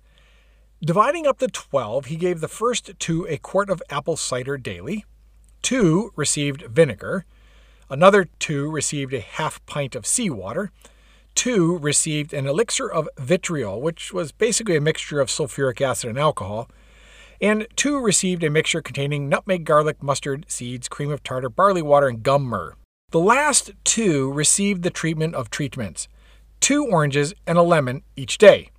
Dividing 0.83 1.25
up 1.25 1.37
the 1.37 1.47
12, 1.47 2.05
he 2.05 2.15
gave 2.17 2.41
the 2.41 2.47
first 2.49 2.91
two 2.99 3.25
a 3.29 3.37
quart 3.37 3.69
of 3.69 3.81
apple 3.89 4.17
cider 4.17 4.57
daily, 4.57 5.05
two 5.61 6.11
received 6.15 6.63
vinegar, 6.63 7.25
another 7.89 8.29
two 8.39 8.69
received 8.69 9.13
a 9.13 9.19
half 9.19 9.65
pint 9.65 9.95
of 9.95 10.05
seawater, 10.05 10.71
two 11.35 11.77
received 11.77 12.33
an 12.33 12.47
elixir 12.47 12.91
of 12.91 13.09
vitriol, 13.17 13.81
which 13.81 14.13
was 14.13 14.31
basically 14.31 14.75
a 14.75 14.81
mixture 14.81 15.19
of 15.19 15.29
sulfuric 15.29 15.81
acid 15.81 16.09
and 16.09 16.19
alcohol, 16.19 16.69
and 17.41 17.67
two 17.75 17.99
received 17.99 18.43
a 18.43 18.49
mixture 18.49 18.81
containing 18.81 19.27
nutmeg, 19.27 19.65
garlic, 19.65 20.01
mustard 20.03 20.45
seeds, 20.47 20.87
cream 20.87 21.09
of 21.09 21.23
tartar, 21.23 21.49
barley 21.49 21.81
water, 21.81 22.07
and 22.07 22.23
gum 22.23 22.43
myrrh. 22.43 22.75
The 23.11 23.19
last 23.19 23.71
two 23.83 24.31
received 24.31 24.83
the 24.83 24.89
treatment 24.89 25.35
of 25.35 25.49
treatments 25.49 26.07
two 26.61 26.85
oranges 26.85 27.33
and 27.47 27.57
a 27.57 27.63
lemon 27.63 28.03
each 28.15 28.37
day. 28.37 28.69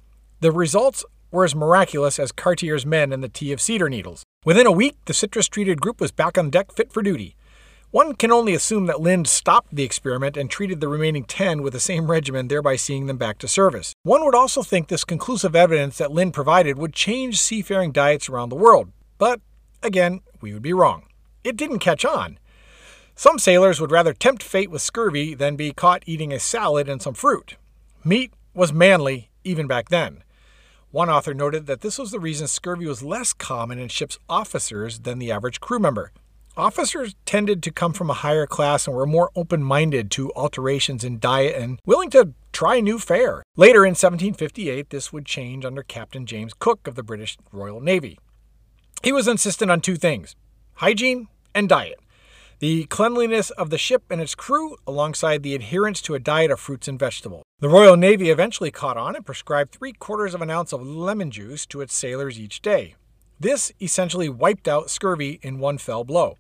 The 0.41 0.53
results 0.53 1.05
were 1.33 1.45
as 1.45 1.55
miraculous 1.55 2.19
as 2.19 2.31
Cartier's 2.31 2.87
men 2.87 3.13
and 3.13 3.23
the 3.23 3.29
tea 3.29 3.53
of 3.53 3.61
cedar 3.61 3.91
needles. 3.91 4.23
Within 4.45 4.67
a 4.67 4.73
week, 4.73 4.97
the 5.05 5.15
citrus 5.15 5.47
treated 5.47 5.81
group 5.81 6.01
was 6.01 6.11
back 6.11 6.37
on 6.37 6.51
deck 6.51 6.73
fit 6.73 6.93
for 6.93 7.01
duty. 7.01 7.37
One 7.93 8.17
can 8.17 8.33
only 8.33 8.55
assume 8.55 8.87
that 8.87 9.01
Lind 9.01 9.29
stopped 9.29 9.73
the 9.73 9.85
experiment 9.85 10.37
and 10.37 10.51
treated 10.51 10.81
the 10.81 10.89
remaining 10.89 11.23
10 11.23 11.63
with 11.63 11.75
the 11.75 11.79
same 11.79 12.11
regimen, 12.11 12.49
thereby 12.49 12.75
seeing 12.75 13.07
them 13.07 13.19
back 13.19 13.39
to 13.39 13.47
service. 13.47 13.93
One 14.03 14.25
would 14.25 14.35
also 14.35 14.65
think 14.65 14.89
this 14.89 15.05
conclusive 15.05 15.55
evidence 15.55 15.99
that 15.99 16.11
Lind 16.11 16.35
provided 16.35 16.77
would 16.77 16.93
change 16.93 17.39
seafaring 17.39 17.93
diets 17.93 18.29
around 18.29 18.49
the 18.49 18.57
world. 18.57 18.91
But, 19.17 19.41
again, 19.81 20.23
we 20.41 20.53
would 20.53 20.63
be 20.63 20.73
wrong. 20.73 21.05
It 21.45 21.57
didn't 21.57 21.79
catch 21.79 22.05
on. 22.05 22.41
Some 23.15 23.39
sailors 23.39 23.81
would 23.81 23.93
rather 23.93 24.13
tempt 24.13 24.43
fate 24.43 24.73
with 24.73 24.83
scurvy 24.83 25.35
than 25.35 25.55
be 25.55 25.73
caught 25.73 26.03
eating 26.05 26.33
a 26.33 26.41
salad 26.41 26.89
and 26.89 27.01
some 27.01 27.15
fruit. 27.15 27.55
Meat 28.03 28.33
was 28.55 28.73
manly 28.73 29.31
even 29.45 29.69
back 29.69 29.91
then. 29.91 30.25
One 30.93 31.09
author 31.09 31.33
noted 31.33 31.65
that 31.69 31.81
this 31.81 31.99
was 31.99 32.11
the 32.11 32.21
reason 32.21 32.47
scurvy 32.47 32.85
was 32.85 33.03
less 33.03 33.33
common 33.33 33.79
in 33.79 33.89
ship's 33.89 34.19
officers 34.29 34.99
than 34.99 35.19
the 35.19 35.33
average 35.33 35.59
crew 35.59 35.79
member. 35.79 36.13
Officers 36.55 37.15
tended 37.25 37.63
to 37.63 37.71
come 37.71 37.95
from 37.95 38.11
a 38.11 38.21
higher 38.21 38.47
class 38.47 38.87
and 38.87 38.95
were 38.95 39.07
more 39.07 39.31
open 39.35 39.63
minded 39.63 40.11
to 40.11 40.31
alterations 40.35 41.03
in 41.03 41.19
diet 41.19 41.57
and 41.57 41.79
willing 41.87 42.11
to 42.11 42.35
try 42.53 42.79
new 42.81 42.99
fare. 42.99 43.43
Later 43.57 43.87
in 43.87 43.93
1758, 43.93 44.91
this 44.91 45.11
would 45.15 45.25
change 45.25 45.65
under 45.65 45.83
Captain 45.83 46.27
James 46.27 46.53
Cook 46.53 46.87
of 46.87 46.95
the 46.95 47.03
British 47.03 47.39
Royal 47.53 47.81
Navy. 47.81 48.19
He 49.03 49.13
was 49.13 49.27
insistent 49.27 49.71
on 49.71 49.81
two 49.81 49.97
things 49.97 50.37
hygiene 50.75 51.29
and 51.55 51.71
diet. 51.71 52.01
The 52.63 52.85
cleanliness 52.85 53.51
of 53.51 53.71
the 53.71 53.77
ship 53.77 54.05
and 54.09 54.21
its 54.21 54.37
crew, 54.37 54.77
alongside 54.87 55.43
the 55.43 55.57
adherence 55.57 56.01
to 56.03 56.15
a 56.15 56.21
diet 56.21 56.53
of 56.53 56.61
fruits 56.61 56.87
and 56.87 56.97
vegetables. 56.97 57.43
The 57.59 57.69
Royal 57.69 57.97
Navy 57.97 58.31
eventually 58.31 58.71
caught 58.71 58.97
on 58.97 59.17
and 59.17 59.27
prescribed 59.27 59.73
three 59.73 59.93
quarters 59.93 60.33
of 60.33 60.43
an 60.43 60.51
ounce 60.51 60.73
of 60.73 60.81
lemon 60.81 61.33
juice 61.33 61.67
to 61.67 61.81
its 61.81 61.93
sailors 61.93 62.39
each 62.39 62.63
day. 62.63 62.95
This 63.41 63.73
essentially 63.81 64.29
wiped 64.29 64.69
out 64.69 64.91
scurvy 64.91 65.41
in 65.43 65.59
one 65.59 65.77
fell 65.77 66.05
blow. 66.05 66.37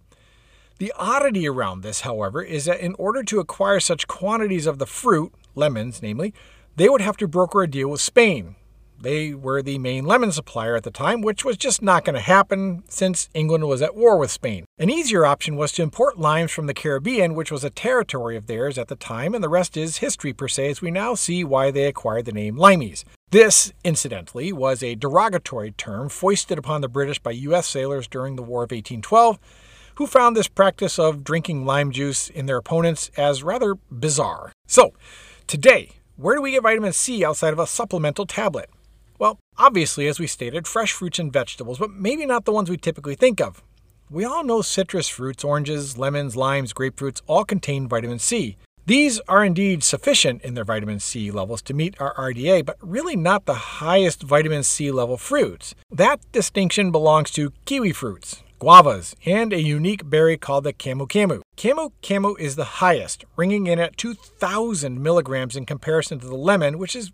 The 0.78 0.92
oddity 0.96 1.48
around 1.48 1.80
this, 1.80 2.02
however, 2.02 2.40
is 2.40 2.66
that 2.66 2.78
in 2.78 2.94
order 3.00 3.24
to 3.24 3.40
acquire 3.40 3.80
such 3.80 4.06
quantities 4.06 4.66
of 4.66 4.78
the 4.78 4.86
fruit, 4.86 5.32
lemons 5.56 6.02
namely, 6.02 6.32
they 6.76 6.88
would 6.88 7.00
have 7.00 7.16
to 7.16 7.26
broker 7.26 7.62
a 7.62 7.68
deal 7.68 7.88
with 7.88 8.00
Spain. 8.00 8.54
They 9.02 9.35
were 9.35 9.62
the 9.62 9.78
main 9.78 10.04
lemon 10.04 10.30
supplier 10.30 10.76
at 10.76 10.85
the 10.85 10.92
time, 10.92 11.23
which 11.23 11.44
was 11.44 11.56
just 11.56 11.82
not 11.82 12.04
going 12.04 12.14
to 12.14 12.21
happen 12.21 12.85
since 12.88 13.28
England 13.35 13.66
was 13.66 13.82
at 13.82 13.97
war 13.97 14.16
with 14.16 14.30
Spain. 14.30 14.64
An 14.78 14.90
easier 14.90 15.26
option 15.26 15.56
was 15.56 15.73
to 15.73 15.82
import 15.82 16.21
limes 16.21 16.52
from 16.52 16.66
the 16.66 16.75
Caribbean, 16.75 17.35
which 17.35 17.50
was 17.50 17.64
a 17.64 17.71
territory 17.71 18.37
of 18.37 18.47
theirs 18.47 18.78
at 18.78 18.87
the 18.87 18.94
time, 18.94 19.35
and 19.35 19.42
the 19.42 19.49
rest 19.49 19.76
is 19.76 19.97
history 19.97 20.32
per 20.32 20.47
se, 20.47 20.71
as 20.71 20.80
we 20.80 20.92
now 20.92 21.16
see 21.16 21.42
why 21.42 21.73
they 21.73 21.87
acquired 21.87 22.26
the 22.26 22.32
name 22.32 22.56
limeys. 22.56 23.02
This, 23.32 23.73
incidentally, 23.82 24.52
was 24.52 24.85
a 24.85 24.94
derogatory 24.94 25.73
term 25.73 26.09
foisted 26.09 26.56
upon 26.56 26.80
the 26.80 26.88
British 26.88 27.18
by 27.18 27.32
U.S. 27.32 27.66
sailors 27.66 28.06
during 28.06 28.37
the 28.37 28.42
War 28.42 28.62
of 28.62 28.71
1812 28.71 29.38
who 29.97 30.06
found 30.06 30.37
this 30.37 30.49
practice 30.49 30.99
of 30.99 31.25
drinking 31.25 31.66
lime 31.66 31.90
juice 31.90 32.30
in 32.30 32.47
their 32.47 32.56
opponents 32.56 33.11
as 33.16 33.42
rather 33.42 33.75
bizarre. 33.90 34.52
So, 34.66 34.92
today, 35.47 35.90
where 36.16 36.37
do 36.37 36.40
we 36.40 36.52
get 36.52 36.62
vitamin 36.62 36.92
C 36.92 37.25
outside 37.25 37.52
of 37.52 37.59
a 37.59 37.66
supplemental 37.66 38.26
tablet? 38.26 38.71
Well, 39.22 39.38
obviously, 39.56 40.08
as 40.08 40.18
we 40.18 40.26
stated, 40.26 40.66
fresh 40.66 40.90
fruits 40.90 41.20
and 41.20 41.32
vegetables, 41.32 41.78
but 41.78 41.92
maybe 41.92 42.26
not 42.26 42.44
the 42.44 42.50
ones 42.50 42.68
we 42.68 42.76
typically 42.76 43.14
think 43.14 43.40
of. 43.40 43.62
We 44.10 44.24
all 44.24 44.42
know 44.42 44.62
citrus 44.62 45.06
fruits, 45.06 45.44
oranges, 45.44 45.96
lemons, 45.96 46.34
limes, 46.34 46.72
grapefruits 46.72 47.22
all 47.28 47.44
contain 47.44 47.86
vitamin 47.86 48.18
C. 48.18 48.56
These 48.84 49.20
are 49.28 49.44
indeed 49.44 49.84
sufficient 49.84 50.42
in 50.42 50.54
their 50.54 50.64
vitamin 50.64 50.98
C 50.98 51.30
levels 51.30 51.62
to 51.62 51.72
meet 51.72 51.94
our 52.00 52.12
RDA, 52.16 52.66
but 52.66 52.78
really 52.80 53.14
not 53.14 53.46
the 53.46 53.78
highest 53.78 54.24
vitamin 54.24 54.64
C 54.64 54.90
level 54.90 55.16
fruits. 55.16 55.76
That 55.88 56.18
distinction 56.32 56.90
belongs 56.90 57.30
to 57.30 57.52
kiwi 57.64 57.92
fruits, 57.92 58.42
guavas, 58.60 59.14
and 59.24 59.52
a 59.52 59.62
unique 59.62 60.10
berry 60.10 60.36
called 60.36 60.64
the 60.64 60.72
camu 60.72 61.06
camu. 61.06 61.42
Camu 61.56 61.92
camu 62.02 62.36
is 62.40 62.56
the 62.56 62.82
highest, 62.82 63.24
ringing 63.36 63.68
in 63.68 63.78
at 63.78 63.96
2,000 63.96 65.00
milligrams 65.00 65.54
in 65.54 65.64
comparison 65.64 66.18
to 66.18 66.26
the 66.26 66.34
lemon, 66.34 66.76
which 66.76 66.96
is 66.96 67.12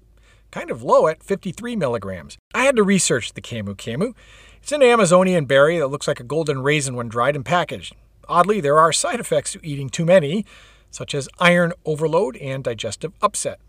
kind 0.50 0.70
of 0.70 0.82
low 0.82 1.06
at 1.06 1.22
53 1.22 1.76
milligrams. 1.76 2.36
I 2.54 2.64
had 2.64 2.76
to 2.76 2.82
research 2.82 3.34
the 3.34 3.40
camu 3.40 3.74
camu. 3.74 4.14
It's 4.62 4.72
an 4.72 4.82
Amazonian 4.82 5.44
berry 5.44 5.78
that 5.78 5.88
looks 5.88 6.08
like 6.08 6.20
a 6.20 6.24
golden 6.24 6.62
raisin 6.62 6.94
when 6.94 7.08
dried 7.08 7.36
and 7.36 7.44
packaged. 7.44 7.94
Oddly, 8.28 8.60
there 8.60 8.78
are 8.78 8.92
side 8.92 9.20
effects 9.20 9.52
to 9.52 9.60
eating 9.66 9.88
too 9.88 10.04
many, 10.04 10.44
such 10.90 11.14
as 11.14 11.28
iron 11.38 11.72
overload 11.84 12.36
and 12.36 12.62
digestive 12.64 13.12
upset. 13.22 13.60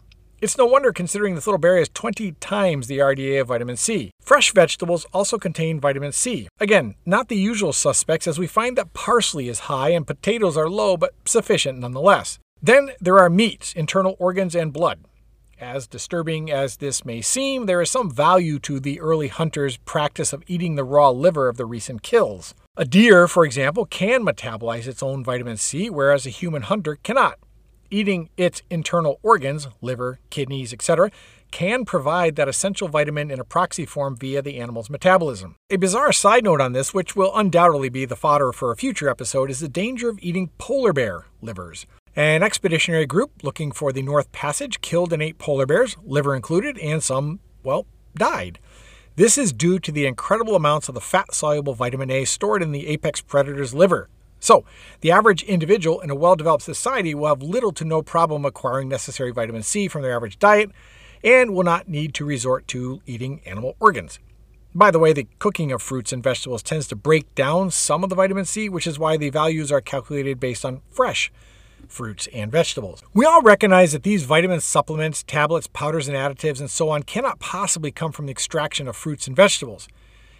It's 0.42 0.58
no 0.58 0.66
wonder 0.66 0.94
considering 0.94 1.36
this 1.36 1.48
little 1.48 1.58
berry 1.58 1.80
has 1.80 1.90
20 1.90 2.32
times 2.34 2.88
the 2.88 3.00
RDA 3.00 3.42
of 3.42 3.48
vitamin 3.48 3.76
C. 3.76 4.12
Fresh 4.22 4.54
vegetables 4.54 5.06
also 5.12 5.38
contain 5.38 5.82
vitamin 5.82 6.14
C. 6.14 6.48
Again, 6.62 6.96
not 7.06 7.28
the 7.28 7.36
usual 7.36 7.74
suspects 7.74 8.26
as 8.26 8.40
we 8.40 8.48
find 8.48 8.78
that 8.78 8.94
parsley 8.94 9.50
is 9.50 9.68
high 9.68 9.90
and 9.90 10.08
potatoes 10.08 10.56
are 10.56 10.70
low 10.70 10.96
but 10.96 11.14
sufficient 11.26 11.80
nonetheless. 11.80 12.40
Then 12.62 12.92
there 13.02 13.20
are 13.20 13.30
meats, 13.30 13.74
internal 13.74 14.16
organs, 14.18 14.56
and 14.56 14.72
blood. 14.72 15.00
As 15.60 15.88
disturbing 15.88 16.50
as 16.50 16.78
this 16.78 17.04
may 17.04 17.20
seem, 17.22 17.66
there 17.66 17.82
is 17.82 17.92
some 17.92 18.10
value 18.10 18.60
to 18.60 18.80
the 18.80 19.01
early 19.01 19.28
hunters' 19.28 19.75
practice 19.75 20.32
of 20.32 20.42
eating 20.48 20.75
the 20.75 20.86
raw 20.86 21.10
liver 21.10 21.50
of 21.50 21.58
the 21.58 21.66
recent 21.66 22.01
kills. 22.01 22.56
A 22.78 22.86
deer, 22.86 23.28
for 23.28 23.44
example, 23.44 23.86
can 23.86 24.24
metabolize 24.24 24.88
its 24.88 25.04
own 25.04 25.22
vitamin 25.22 25.58
C, 25.58 25.89
whereas 25.89 26.25
a 26.25 26.30
human 26.30 26.62
hunter 26.62 26.96
cannot 26.96 27.39
eating 27.92 28.30
its 28.38 28.62
internal 28.70 29.20
organs, 29.24 29.68
liver, 29.82 30.20
kidneys, 30.30 30.74
etc., 30.74 31.12
can 31.51 31.84
provide 31.84 32.36
that 32.36 32.48
essential 32.48 32.88
vitamin 32.88 33.32
in 33.32 33.39
a 33.39 33.44
proxy 33.44 33.86
form 33.86 34.16
via 34.16 34.42
the 34.42 34.60
animal's 34.60 34.89
metabolism. 34.89 35.56
A 35.72 35.78
bizarre 35.78 36.13
side 36.13 36.44
note 36.44 36.62
on 36.62 36.74
this, 36.74 36.94
which 36.94 37.16
will 37.16 37.36
undoubtedly 37.36 37.89
be 37.89 38.06
the 38.06 38.16
fodder 38.16 38.51
for 38.51 38.72
a 38.72 38.78
future 38.78 39.10
episode, 39.10 39.50
is 39.50 39.60
the 39.60 39.68
danger 39.68 40.10
of 40.10 40.20
eating 40.22 40.51
polar 40.60 40.94
bear 40.94 41.25
livers. 41.42 41.88
An 42.16 42.42
expeditionary 42.42 43.06
group 43.06 43.44
looking 43.44 43.72
for 43.72 43.94
the 43.94 44.01
North 44.01 44.32
Passage 44.32 44.82
killed 44.82 45.13
and 45.13 45.22
ate 45.22 45.38
polar 45.38 45.68
bears, 45.68 45.96
liver 46.04 46.36
included, 46.36 46.78
and 46.80 47.04
some, 47.04 47.39
well, 47.63 47.86
died. 48.16 48.58
This 49.16 49.38
is 49.38 49.54
due 49.54 49.80
to 49.80 49.92
the 49.92 50.08
incredible 50.08 50.56
amounts 50.56 50.89
of 50.89 50.96
the 50.96 51.01
fat 51.01 51.34
soluble 51.34 51.75
vitamin 51.75 52.10
A 52.10 52.25
stored 52.25 52.63
in 52.63 52.72
the 52.72 52.88
apex 52.88 53.22
predator's 53.22 53.75
liver. 53.75 54.10
So, 54.39 54.66
the 55.01 55.12
average 55.12 55.44
individual 55.44 56.00
in 56.00 56.10
a 56.10 56.16
well 56.16 56.36
developed 56.36 56.63
society 56.63 57.13
will 57.13 57.28
have 57.28 57.44
little 57.44 57.74
to 57.74 57.86
no 57.86 58.01
problem 58.01 58.44
acquiring 58.44 58.89
necessary 58.89 59.32
vitamin 59.32 59.62
C 59.62 59.88
from 59.88 60.01
their 60.01 60.16
average 60.16 60.39
diet 60.39 60.72
and 61.24 61.54
will 61.54 61.63
not 61.63 61.89
need 61.89 62.13
to 62.16 62.25
resort 62.25 62.68
to 62.70 63.01
eating 63.06 63.42
animal 63.46 63.75
organs. 63.80 64.20
By 64.74 64.89
the 64.89 65.00
way, 65.00 65.13
the 65.13 65.28
cooking 65.38 65.72
of 65.72 65.82
fruits 65.82 66.13
and 66.13 66.24
vegetables 66.24 66.63
tends 66.63 66.88
to 66.88 66.96
break 66.96 67.36
down 67.36 67.70
some 67.72 68.04
of 68.04 68.10
the 68.10 68.16
vitamin 68.16 68.46
C, 68.46 68.70
which 68.70 68.88
is 68.88 68.98
why 68.98 69.18
the 69.18 69.30
values 69.30 69.72
are 69.72 69.82
calculated 69.82 70.39
based 70.39 70.63
on 70.63 70.82
fresh 70.89 71.32
fruits, 71.89 72.27
and 72.34 72.51
vegetables. 72.51 73.03
We 73.13 73.25
all 73.25 73.41
recognize 73.41 73.91
that 73.91 74.03
these 74.03 74.24
vitamin 74.24 74.62
supplements, 74.62 75.24
tablets, 75.24 75.67
powders, 75.67 76.08
and 76.08 76.15
additives, 76.15 76.60
and 76.60 76.69
so 76.69 76.89
on 76.89 77.03
cannot 77.03 77.39
possibly 77.39 77.91
come 77.91 78.12
from 78.12 78.27
the 78.27 78.31
extraction 78.31 78.88
of 78.88 78.96
fruits 78.96 79.27
and 79.27 79.36
vegetables. 79.36 79.88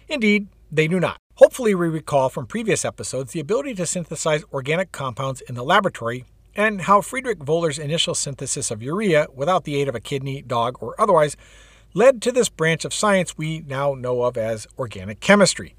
Indeed, 0.08 0.48
they 0.72 0.88
do 0.88 1.00
not. 1.00 1.18
Hopefully, 1.34 1.74
we 1.74 1.88
recall 1.88 2.28
from 2.28 2.46
previous 2.46 2.84
episodes 2.84 3.32
the 3.32 3.40
ability 3.40 3.74
to 3.74 3.86
synthesize 3.86 4.44
organic 4.52 4.92
compounds 4.92 5.40
in 5.42 5.54
the 5.54 5.64
laboratory 5.64 6.24
and 6.54 6.82
how 6.82 7.00
Friedrich 7.00 7.38
Wöhler's 7.38 7.78
initial 7.78 8.14
synthesis 8.14 8.70
of 8.70 8.82
urea 8.82 9.26
without 9.34 9.64
the 9.64 9.76
aid 9.76 9.88
of 9.88 9.94
a 9.94 10.00
kidney, 10.00 10.42
dog, 10.42 10.76
or 10.80 11.00
otherwise 11.00 11.36
led 11.94 12.22
to 12.22 12.32
this 12.32 12.48
branch 12.48 12.84
of 12.84 12.94
science 12.94 13.36
we 13.36 13.60
now 13.60 13.94
know 13.94 14.22
of 14.22 14.36
as 14.36 14.66
organic 14.78 15.20
chemistry. 15.20 15.74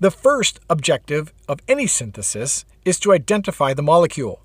The 0.00 0.10
first 0.10 0.60
objective 0.68 1.32
of 1.48 1.60
any 1.68 1.86
synthesis 1.86 2.64
is 2.84 2.98
to 3.00 3.12
identify 3.12 3.72
the 3.72 3.82
molecule. 3.82 4.42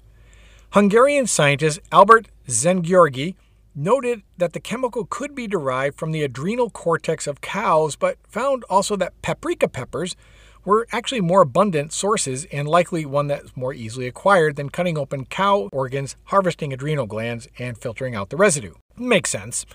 Hungarian 0.71 1.25
scientist 1.25 1.79
Albert 1.93 2.27
Szent-Györgyi 2.45 3.35
noted 3.73 4.21
that 4.37 4.51
the 4.51 4.59
chemical 4.59 5.05
could 5.05 5.33
be 5.33 5.47
derived 5.47 5.97
from 5.97 6.11
the 6.11 6.23
adrenal 6.23 6.69
cortex 6.69 7.25
of 7.25 7.39
cows, 7.39 7.95
but 7.95 8.17
found 8.27 8.65
also 8.65 8.97
that 8.97 9.19
paprika 9.21 9.69
peppers 9.69 10.17
were 10.65 10.85
actually 10.91 11.21
more 11.21 11.41
abundant 11.41 11.93
sources 11.93 12.45
and 12.51 12.67
likely 12.67 13.05
one 13.05 13.27
that's 13.27 13.55
more 13.55 13.73
easily 13.73 14.07
acquired 14.07 14.57
than 14.57 14.69
cutting 14.69 14.97
open 14.97 15.23
cow 15.25 15.69
organs, 15.71 16.17
harvesting 16.25 16.73
adrenal 16.73 17.05
glands, 17.05 17.47
and 17.57 17.77
filtering 17.77 18.13
out 18.13 18.29
the 18.29 18.35
residue. 18.35 18.73
Makes 18.97 19.29
sense. 19.29 19.65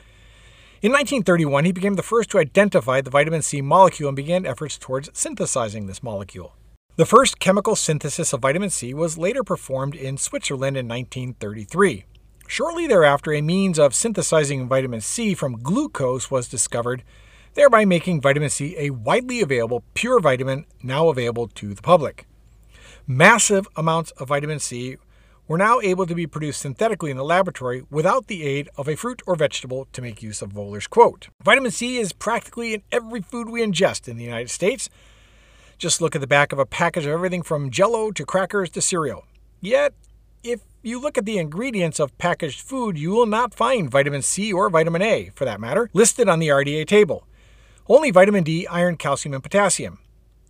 In 0.83 0.93
1931, 0.93 1.65
he 1.65 1.73
became 1.73 1.95
the 1.95 2.03
first 2.03 2.29
to 2.31 2.39
identify 2.39 3.01
the 3.01 3.09
vitamin 3.09 3.41
C 3.41 3.63
molecule 3.63 4.11
and 4.11 4.17
began 4.17 4.45
efforts 4.45 4.77
towards 4.77 5.09
synthesizing 5.15 5.87
this 5.87 6.03
molecule. 6.03 6.55
The 6.95 7.07
first 7.07 7.39
chemical 7.39 7.75
synthesis 7.75 8.35
of 8.35 8.43
vitamin 8.43 8.69
C 8.69 8.93
was 8.93 9.17
later 9.17 9.43
performed 9.43 9.95
in 9.95 10.19
Switzerland 10.19 10.77
in 10.77 10.87
1933. 10.87 12.05
Shortly 12.47 12.87
thereafter, 12.87 13.33
a 13.33 13.41
means 13.41 13.79
of 13.79 13.95
synthesizing 13.95 14.69
vitamin 14.69 15.01
C 15.01 15.33
from 15.33 15.63
glucose 15.63 16.31
was 16.31 16.49
discovered, 16.49 17.03
thereby 17.55 17.87
making 17.87 18.21
vitamin 18.21 18.51
C 18.51 18.75
a 18.77 18.91
widely 18.91 19.41
available 19.41 19.83
pure 19.95 20.21
vitamin 20.21 20.67
now 20.83 21.09
available 21.09 21.49
to 21.49 21.73
the 21.73 21.81
public. 21.81 22.27
Massive 23.07 23.67
amounts 23.75 24.11
of 24.13 24.29
vitamin 24.29 24.59
C 24.59 24.99
were 25.49 25.57
now 25.57 25.81
able 25.81 26.05
to 26.05 26.15
be 26.15 26.27
produced 26.27 26.61
synthetically 26.61 27.11
in 27.11 27.17
the 27.17 27.25
laboratory 27.25 27.85
without 27.89 28.27
the 28.27 28.43
aid 28.43 28.69
of 28.77 28.87
a 28.87 28.97
fruit 28.97 29.23
or 29.27 29.35
vegetable 29.35 29.89
to 29.95 30.03
make 30.03 30.23
use 30.23 30.43
of 30.43 30.53
Wöhler's 30.53 30.89
quote. 30.89 31.29
Vitamin 31.43 31.71
C 31.71 31.97
is 31.97 32.13
practically 32.13 32.75
in 32.75 32.83
every 32.93 33.23
food 33.23 33.49
we 33.49 33.63
ingest 33.63 34.09
in 34.09 34.19
the 34.19 34.25
United 34.25 34.51
States, 34.51 34.91
just 35.83 36.01
look 36.01 36.15
at 36.15 36.21
the 36.21 36.29
back 36.29 36.53
of 36.53 36.61
a 36.61 36.65
package 36.65 37.07
of 37.07 37.11
everything 37.11 37.43
from 37.43 37.69
jello 37.69 38.13
to 38.13 38.25
crackers 38.25 38.71
to 38.71 38.81
cereal. 38.81 39.27
Yet, 39.61 39.93
if 40.45 40.61
you 40.81 41.01
look 41.01 41.19
at 41.19 41.25
the 41.25 41.39
ingredients 41.39 41.99
of 41.99 42.17
packaged 42.19 42.61
food, 42.61 42.97
you 42.97 43.11
will 43.11 43.27
not 43.27 43.53
find 43.53 43.91
vitamin 43.91 44.23
C 44.23 44.53
or 44.53 44.71
vitamin 44.71 45.03
A, 45.03 45.33
for 45.35 45.45
that 45.45 45.59
matter, 45.59 45.91
listed 45.93 46.29
on 46.29 46.39
the 46.39 46.47
RDA 46.49 46.87
table. 46.87 47.27
Only 47.89 48.13
vitamin 48.13 48.45
D, 48.45 48.65
iron, 48.69 48.97
calcium, 48.97 49.35
and 49.35 49.43
potassium. 49.43 49.99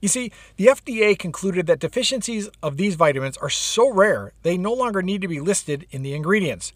You 0.02 0.08
see, 0.08 0.32
the 0.56 0.66
FDA 0.66 1.18
concluded 1.18 1.66
that 1.66 1.80
deficiencies 1.80 2.50
of 2.62 2.76
these 2.76 2.96
vitamins 2.96 3.38
are 3.38 3.48
so 3.48 3.90
rare 3.90 4.34
they 4.42 4.58
no 4.58 4.74
longer 4.74 5.00
need 5.00 5.22
to 5.22 5.28
be 5.28 5.40
listed 5.40 5.86
in 5.90 6.02
the 6.02 6.14
ingredients. 6.14 6.74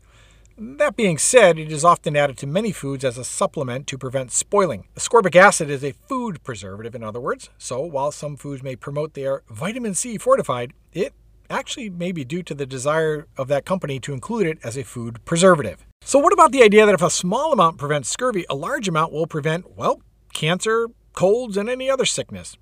That 0.58 0.96
being 0.96 1.18
said, 1.18 1.58
it 1.58 1.70
is 1.70 1.84
often 1.84 2.16
added 2.16 2.38
to 2.38 2.46
many 2.46 2.72
foods 2.72 3.04
as 3.04 3.18
a 3.18 3.24
supplement 3.24 3.86
to 3.88 3.98
prevent 3.98 4.32
spoiling. 4.32 4.88
Ascorbic 4.96 5.36
acid 5.36 5.68
is 5.68 5.84
a 5.84 5.92
food 5.92 6.42
preservative, 6.44 6.94
in 6.94 7.04
other 7.04 7.20
words, 7.20 7.50
so 7.58 7.82
while 7.82 8.10
some 8.10 8.36
foods 8.36 8.62
may 8.62 8.74
promote 8.74 9.12
their 9.12 9.42
vitamin 9.50 9.92
C 9.92 10.16
fortified, 10.16 10.72
it 10.94 11.12
actually 11.50 11.90
may 11.90 12.10
be 12.10 12.24
due 12.24 12.42
to 12.42 12.54
the 12.54 12.64
desire 12.64 13.26
of 13.36 13.48
that 13.48 13.66
company 13.66 14.00
to 14.00 14.14
include 14.14 14.46
it 14.46 14.58
as 14.64 14.78
a 14.78 14.82
food 14.82 15.22
preservative. 15.26 15.84
So, 16.00 16.18
what 16.18 16.32
about 16.32 16.52
the 16.52 16.62
idea 16.62 16.86
that 16.86 16.94
if 16.94 17.02
a 17.02 17.10
small 17.10 17.52
amount 17.52 17.76
prevents 17.76 18.08
scurvy, 18.08 18.46
a 18.48 18.54
large 18.54 18.88
amount 18.88 19.12
will 19.12 19.26
prevent, 19.26 19.76
well, 19.76 20.00
cancer, 20.32 20.88
colds, 21.12 21.58
and 21.58 21.68
any 21.68 21.90
other 21.90 22.06
sickness? 22.06 22.56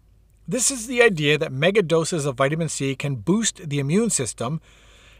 This 0.49 0.69
is 0.69 0.89
the 0.89 1.01
idea 1.01 1.39
that 1.39 1.53
mega 1.53 1.81
doses 1.81 2.27
of 2.27 2.37
vitamin 2.37 2.69
C 2.69 2.97
can 2.97 3.15
boost 3.15 3.69
the 3.69 3.79
immune 3.79 4.11
system 4.11 4.61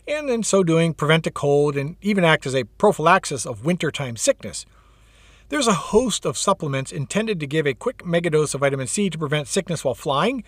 and 0.07 0.29
in 0.29 0.43
so 0.43 0.63
doing 0.63 0.95
prevent 0.95 1.27
a 1.27 1.31
cold 1.31 1.77
and 1.77 1.97
even 2.03 2.25
act 2.25 2.47
as 2.47 2.55
a 2.55 2.65
prophylaxis 2.65 3.47
of 3.47 3.65
wintertime 3.65 4.17
sickness. 4.17 4.67
There's 5.49 5.67
a 5.67 5.75
host 5.75 6.25
of 6.25 6.39
supplements 6.39 6.91
intended 6.91 7.39
to 7.41 7.47
give 7.47 7.67
a 7.67 7.75
quick 7.75 7.99
megadose 7.99 8.55
of 8.55 8.61
vitamin 8.61 8.87
C 8.87 9.11
to 9.11 9.19
prevent 9.19 9.49
sickness 9.49 9.85
while 9.85 9.95
flying, 9.95 10.43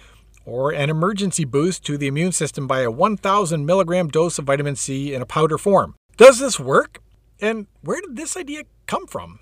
or 0.44 0.72
an 0.72 0.90
emergency 0.90 1.44
boost 1.44 1.84
to 1.84 1.98
the 1.98 2.06
immune 2.06 2.32
system 2.32 2.66
by 2.66 2.80
a 2.80 2.90
1,000 2.90 3.66
milligram 3.66 4.08
dose 4.08 4.38
of 4.38 4.46
vitamin 4.46 4.76
C 4.76 5.12
in 5.12 5.20
a 5.20 5.26
powder 5.26 5.58
form. 5.58 5.94
Does 6.16 6.38
this 6.38 6.58
work? 6.58 7.00
And 7.40 7.66
where 7.82 8.00
did 8.00 8.16
this 8.16 8.36
idea 8.36 8.62
come 8.86 9.06
from? 9.06 9.40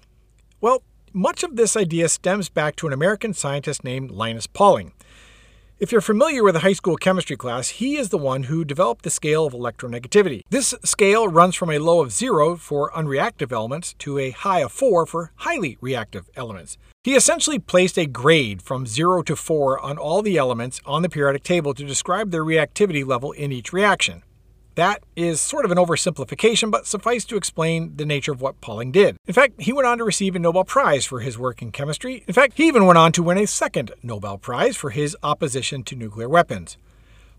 Well, 0.60 0.82
much 1.12 1.44
of 1.44 1.54
this 1.54 1.76
idea 1.76 2.08
stems 2.08 2.48
back 2.48 2.74
to 2.76 2.86
an 2.88 2.92
American 2.92 3.34
scientist 3.34 3.84
named 3.84 4.10
Linus 4.10 4.48
Pauling. 4.48 4.92
If 5.84 5.92
you're 5.92 6.00
familiar 6.00 6.42
with 6.42 6.56
a 6.56 6.60
high 6.60 6.72
school 6.72 6.96
chemistry 6.96 7.36
class, 7.36 7.68
he 7.68 7.98
is 7.98 8.08
the 8.08 8.16
one 8.16 8.44
who 8.44 8.64
developed 8.64 9.04
the 9.04 9.10
scale 9.10 9.44
of 9.44 9.52
electronegativity. 9.52 10.40
This 10.48 10.74
scale 10.82 11.28
runs 11.28 11.54
from 11.56 11.68
a 11.68 11.78
low 11.78 12.00
of 12.00 12.10
0 12.10 12.56
for 12.56 12.90
unreactive 12.92 13.52
elements 13.52 13.92
to 13.98 14.18
a 14.18 14.30
high 14.30 14.60
of 14.60 14.72
4 14.72 15.04
for 15.04 15.32
highly 15.36 15.76
reactive 15.82 16.30
elements. 16.36 16.78
He 17.02 17.14
essentially 17.14 17.58
placed 17.58 17.98
a 17.98 18.06
grade 18.06 18.62
from 18.62 18.86
0 18.86 19.24
to 19.24 19.36
4 19.36 19.78
on 19.78 19.98
all 19.98 20.22
the 20.22 20.38
elements 20.38 20.80
on 20.86 21.02
the 21.02 21.10
periodic 21.10 21.42
table 21.42 21.74
to 21.74 21.84
describe 21.84 22.30
their 22.30 22.46
reactivity 22.46 23.06
level 23.06 23.32
in 23.32 23.52
each 23.52 23.70
reaction. 23.70 24.22
That 24.74 25.04
is 25.14 25.40
sort 25.40 25.64
of 25.64 25.70
an 25.70 25.78
oversimplification, 25.78 26.70
but 26.70 26.86
suffice 26.86 27.24
to 27.26 27.36
explain 27.36 27.96
the 27.96 28.04
nature 28.04 28.32
of 28.32 28.40
what 28.40 28.60
Pauling 28.60 28.90
did. 28.90 29.16
In 29.26 29.34
fact, 29.34 29.60
he 29.60 29.72
went 29.72 29.86
on 29.86 29.98
to 29.98 30.04
receive 30.04 30.34
a 30.34 30.40
Nobel 30.40 30.64
Prize 30.64 31.06
for 31.06 31.20
his 31.20 31.38
work 31.38 31.62
in 31.62 31.70
chemistry. 31.70 32.24
In 32.26 32.34
fact, 32.34 32.54
he 32.56 32.66
even 32.66 32.84
went 32.86 32.98
on 32.98 33.12
to 33.12 33.22
win 33.22 33.38
a 33.38 33.46
second 33.46 33.92
Nobel 34.02 34.36
Prize 34.36 34.76
for 34.76 34.90
his 34.90 35.16
opposition 35.22 35.84
to 35.84 35.94
nuclear 35.94 36.28
weapons. 36.28 36.76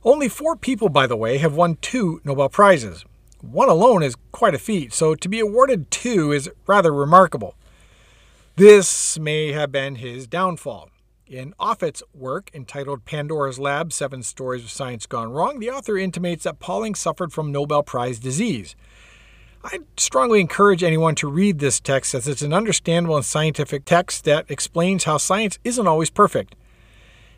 Only 0.04 0.30
four 0.30 0.56
people, 0.56 0.88
by 0.88 1.08
the 1.08 1.18
way, 1.18 1.38
have 1.40 1.56
won 1.56 1.78
two 1.82 2.22
Nobel 2.24 2.48
Prizes. 2.48 3.04
One 3.42 3.70
alone 3.70 4.02
is 4.02 4.16
quite 4.32 4.56
a 4.56 4.60
feat, 4.60 4.94
so 4.94 5.14
to 5.14 5.28
be 5.28 5.40
awarded 5.40 5.92
two 5.92 6.32
is 6.32 6.50
rather 6.68 6.94
remarkable. 6.94 7.56
This 8.56 9.20
may 9.20 9.52
have 9.52 9.72
been 9.72 9.96
his 9.96 10.26
downfall. 10.26 10.90
In 11.28 11.56
Offit's 11.60 12.04
work 12.14 12.52
entitled 12.54 13.04
Pandora's 13.04 13.58
Lab 13.58 13.92
Seven 13.92 14.22
Stories 14.22 14.64
of 14.64 14.70
Science 14.70 15.08
Gone 15.08 15.32
Wrong, 15.32 15.58
the 15.58 15.72
author 15.72 15.98
intimates 15.98 16.44
that 16.44 16.60
Pauling 16.60 16.94
suffered 16.94 17.34
from 17.34 17.52
Nobel 17.52 17.82
Prize 17.82 18.20
disease. 18.20 18.76
I'd 19.64 19.86
strongly 19.98 20.40
encourage 20.40 20.84
anyone 20.84 21.16
to 21.16 21.28
read 21.28 21.58
this 21.58 21.80
text 21.80 22.14
as 22.14 22.28
it's 22.28 22.44
an 22.44 22.54
understandable 22.54 23.16
and 23.16 23.26
scientific 23.26 23.86
text 23.86 24.24
that 24.26 24.52
explains 24.52 25.06
how 25.06 25.18
science 25.18 25.58
isn't 25.64 25.88
always 25.88 26.12
perfect. 26.12 26.56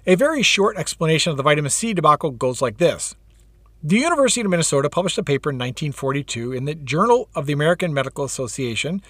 A 0.06 0.16
very 0.16 0.44
short 0.44 0.76
explanation 0.76 1.32
of 1.32 1.38
the 1.38 1.44
vitamin 1.44 1.72
C 1.72 1.94
debacle 1.94 2.32
goes 2.32 2.62
like 2.62 2.80
this. 2.80 3.16
The 3.82 4.00
University 4.00 4.42
of 4.42 4.50
Minnesota 4.50 4.90
published 4.90 5.18
a 5.18 5.24
paper 5.24 5.50
in 5.50 5.56
1942 5.56 6.52
in 6.52 6.66
the 6.66 6.76
Journal 6.76 7.30
of 7.34 7.46
the 7.46 7.54
American 7.54 7.94
Medical 7.94 8.26
Association 8.26 9.02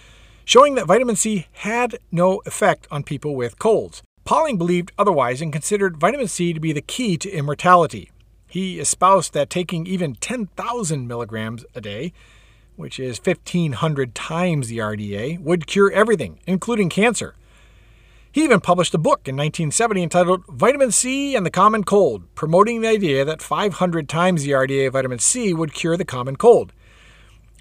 showing 0.46 0.76
that 0.76 0.86
vitamin 0.86 1.16
C 1.16 1.48
had 1.54 1.98
no 2.12 2.44
effect 2.46 2.88
on 2.92 3.02
people 3.02 3.36
with 3.36 3.58
colds. 3.58 4.04
Pauling 4.28 4.58
believed 4.58 4.92
otherwise 4.98 5.42
and 5.42 5.54
considered 5.54 5.96
vitamin 5.96 6.28
C 6.28 6.52
to 6.52 6.60
be 6.60 6.74
the 6.74 6.82
key 6.82 7.18
to 7.18 7.32
immortality. 7.32 8.12
He 8.50 8.78
espoused 8.78 9.32
that 9.32 9.50
taking 9.50 9.88
even 9.88 10.16
10,000 10.16 11.08
milligrams 11.08 11.64
a 11.74 11.80
day, 11.80 12.12
which 12.76 13.00
is 13.00 13.22
1,500 13.24 14.14
times 14.14 14.68
the 14.68 14.80
RDA, 14.80 15.40
would 15.40 15.66
cure 15.66 15.90
everything, 15.94 16.42
including 16.46 16.90
cancer. 16.90 17.36
He 18.30 18.44
even 18.44 18.60
published 18.60 18.94
a 18.94 18.98
book 18.98 19.30
in 19.30 19.38
1970 19.38 20.04
entitled 20.04 20.46
Vitamin 20.50 20.92
C 20.92 21.34
and 21.34 21.46
the 21.46 21.50
Common 21.50 21.86
Cold, 21.86 22.24
promoting 22.36 22.82
the 22.82 22.90
idea 22.90 23.24
that 23.24 23.42
500 23.42 24.10
times 24.10 24.44
the 24.44 24.52
RDA 24.52 24.88
of 24.88 24.94
vitamin 24.94 25.20
C 25.20 25.54
would 25.54 25.74
cure 25.74 25.96
the 25.96 26.04
common 26.04 26.36
cold. 26.36 26.74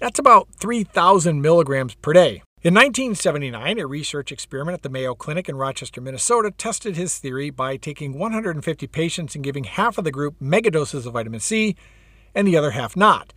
That's 0.01 0.19
about 0.19 0.49
3,000 0.59 1.41
milligrams 1.41 1.95
per 1.95 2.11
day. 2.11 2.43
In 2.63 2.73
1979, 2.73 3.77
a 3.77 3.85
research 3.85 4.31
experiment 4.31 4.73
at 4.73 4.81
the 4.81 4.89
Mayo 4.89 5.13
Clinic 5.13 5.47
in 5.47 5.57
Rochester, 5.57 6.01
Minnesota, 6.01 6.49
tested 6.49 6.95
his 6.95 7.19
theory 7.19 7.51
by 7.51 7.77
taking 7.77 8.17
150 8.17 8.87
patients 8.87 9.35
and 9.35 9.43
giving 9.43 9.65
half 9.65 9.99
of 9.99 10.03
the 10.03 10.11
group 10.11 10.33
megadoses 10.41 11.05
of 11.05 11.13
vitamin 11.13 11.39
C 11.39 11.75
and 12.33 12.47
the 12.47 12.57
other 12.57 12.71
half 12.71 12.97
not. 12.97 13.31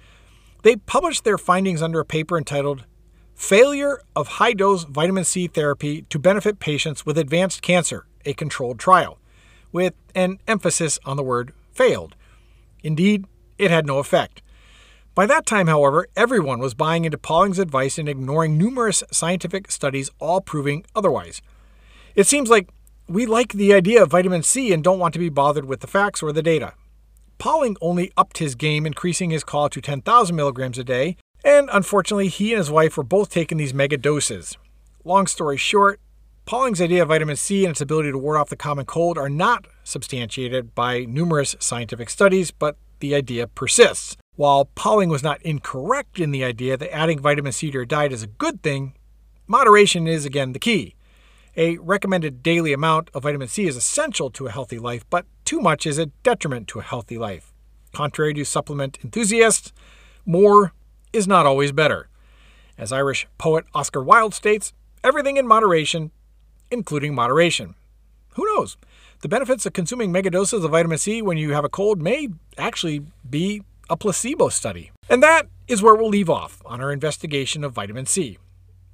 They 0.62 0.76
published 0.76 1.24
their 1.24 1.36
findings 1.36 1.82
under 1.82 2.00
a 2.00 2.04
paper 2.04 2.38
entitled 2.38 2.86
Failure 3.34 4.00
of 4.16 4.26
High 4.26 4.54
Dose 4.54 4.84
Vitamin 4.84 5.24
C 5.24 5.48
Therapy 5.48 6.00
to 6.08 6.18
Benefit 6.18 6.58
Patients 6.58 7.04
with 7.04 7.18
Advanced 7.18 7.60
Cancer, 7.60 8.06
a 8.24 8.32
Controlled 8.32 8.78
Trial, 8.78 9.18
with 9.70 9.92
an 10.14 10.38
emphasis 10.48 10.98
on 11.04 11.18
the 11.18 11.22
word 11.22 11.52
failed. 11.72 12.16
Indeed, 12.82 13.26
it 13.58 13.70
had 13.70 13.84
no 13.84 13.98
effect. 13.98 14.40
By 15.20 15.26
that 15.26 15.44
time, 15.44 15.66
however, 15.66 16.06
everyone 16.16 16.60
was 16.60 16.72
buying 16.72 17.04
into 17.04 17.18
Pauling's 17.18 17.58
advice 17.58 17.98
and 17.98 18.08
ignoring 18.08 18.56
numerous 18.56 19.04
scientific 19.10 19.70
studies 19.70 20.08
all 20.18 20.40
proving 20.40 20.82
otherwise. 20.96 21.42
It 22.14 22.26
seems 22.26 22.48
like 22.48 22.70
we 23.06 23.26
like 23.26 23.52
the 23.52 23.74
idea 23.74 24.02
of 24.02 24.12
vitamin 24.12 24.42
C 24.42 24.72
and 24.72 24.82
don't 24.82 24.98
want 24.98 25.12
to 25.12 25.18
be 25.18 25.28
bothered 25.28 25.66
with 25.66 25.80
the 25.80 25.86
facts 25.86 26.22
or 26.22 26.32
the 26.32 26.42
data. 26.42 26.72
Pauling 27.36 27.76
only 27.82 28.10
upped 28.16 28.38
his 28.38 28.54
game, 28.54 28.86
increasing 28.86 29.28
his 29.28 29.44
call 29.44 29.68
to 29.68 29.82
10,000 29.82 30.34
milligrams 30.34 30.78
a 30.78 30.84
day, 30.84 31.18
and 31.44 31.68
unfortunately, 31.70 32.28
he 32.28 32.52
and 32.52 32.58
his 32.58 32.70
wife 32.70 32.96
were 32.96 33.02
both 33.02 33.28
taking 33.28 33.58
these 33.58 33.74
mega 33.74 33.98
doses. 33.98 34.56
Long 35.04 35.26
story 35.26 35.58
short, 35.58 36.00
Pauling's 36.46 36.80
idea 36.80 37.02
of 37.02 37.08
vitamin 37.08 37.36
C 37.36 37.66
and 37.66 37.72
its 37.72 37.82
ability 37.82 38.10
to 38.10 38.16
ward 38.16 38.38
off 38.38 38.48
the 38.48 38.56
common 38.56 38.86
cold 38.86 39.18
are 39.18 39.28
not 39.28 39.66
substantiated 39.84 40.74
by 40.74 41.04
numerous 41.04 41.56
scientific 41.60 42.08
studies, 42.08 42.50
but 42.50 42.78
the 43.00 43.14
idea 43.14 43.46
persists. 43.46 44.16
While 44.36 44.66
Pauling 44.66 45.08
was 45.10 45.22
not 45.22 45.42
incorrect 45.42 46.18
in 46.18 46.30
the 46.30 46.44
idea 46.44 46.76
that 46.76 46.94
adding 46.94 47.18
vitamin 47.18 47.52
C 47.52 47.70
to 47.70 47.74
your 47.74 47.84
diet 47.84 48.12
is 48.12 48.22
a 48.22 48.28
good 48.28 48.62
thing, 48.62 48.94
moderation 49.46 50.06
is 50.06 50.24
again 50.24 50.52
the 50.52 50.58
key. 50.58 50.94
A 51.56 51.76
recommended 51.78 52.42
daily 52.42 52.72
amount 52.72 53.10
of 53.12 53.24
vitamin 53.24 53.48
C 53.48 53.66
is 53.66 53.76
essential 53.76 54.30
to 54.30 54.46
a 54.46 54.50
healthy 54.50 54.78
life, 54.78 55.04
but 55.10 55.26
too 55.44 55.60
much 55.60 55.86
is 55.86 55.98
a 55.98 56.06
detriment 56.22 56.68
to 56.68 56.78
a 56.78 56.82
healthy 56.82 57.18
life. 57.18 57.52
Contrary 57.92 58.32
to 58.34 58.44
supplement 58.44 58.98
enthusiasts, 59.02 59.72
more 60.24 60.72
is 61.12 61.26
not 61.26 61.44
always 61.44 61.72
better. 61.72 62.08
As 62.78 62.92
Irish 62.92 63.26
poet 63.36 63.64
Oscar 63.74 64.02
Wilde 64.02 64.32
states, 64.32 64.72
everything 65.02 65.36
in 65.36 65.46
moderation, 65.46 66.12
including 66.70 67.14
moderation. 67.14 67.74
Who 68.34 68.46
knows? 68.54 68.76
The 69.22 69.28
benefits 69.28 69.66
of 69.66 69.74
consuming 69.74 70.14
megadoses 70.14 70.64
of 70.64 70.70
vitamin 70.70 70.96
C 70.96 71.20
when 71.20 71.36
you 71.36 71.52
have 71.52 71.64
a 71.64 71.68
cold 71.68 72.00
may 72.00 72.28
actually 72.56 73.02
be 73.28 73.62
a 73.90 73.96
placebo 73.96 74.48
study. 74.48 74.92
And 75.10 75.22
that 75.22 75.46
is 75.68 75.82
where 75.82 75.94
we'll 75.94 76.08
leave 76.08 76.30
off 76.30 76.62
on 76.64 76.80
our 76.80 76.90
investigation 76.90 77.62
of 77.62 77.74
vitamin 77.74 78.06
C. 78.06 78.38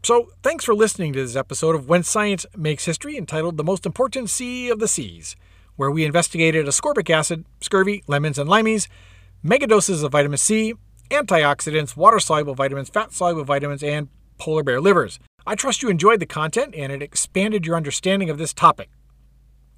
So, 0.02 0.30
thanks 0.42 0.64
for 0.64 0.74
listening 0.74 1.12
to 1.12 1.22
this 1.22 1.36
episode 1.36 1.76
of 1.76 1.88
When 1.88 2.02
Science 2.02 2.44
Makes 2.56 2.86
History 2.86 3.16
entitled 3.16 3.56
The 3.56 3.62
Most 3.62 3.86
Important 3.86 4.28
C 4.28 4.68
of 4.68 4.80
the 4.80 4.88
Seas, 4.88 5.36
where 5.76 5.92
we 5.92 6.04
investigated 6.04 6.66
ascorbic 6.66 7.08
acid, 7.08 7.44
scurvy, 7.60 8.02
lemons 8.08 8.36
and 8.36 8.50
limeys, 8.50 8.88
megadoses 9.44 10.02
of 10.02 10.10
vitamin 10.10 10.38
C, 10.38 10.74
antioxidants, 11.08 11.96
water 11.96 12.18
soluble 12.18 12.56
vitamins, 12.56 12.88
fat 12.88 13.12
soluble 13.12 13.44
vitamins, 13.44 13.84
and 13.84 14.08
polar 14.38 14.64
bear 14.64 14.80
livers. 14.80 15.20
I 15.46 15.54
trust 15.54 15.84
you 15.84 15.88
enjoyed 15.88 16.18
the 16.18 16.26
content 16.26 16.74
and 16.74 16.90
it 16.90 17.00
expanded 17.00 17.64
your 17.64 17.76
understanding 17.76 18.28
of 18.28 18.38
this 18.38 18.52
topic. 18.52 18.90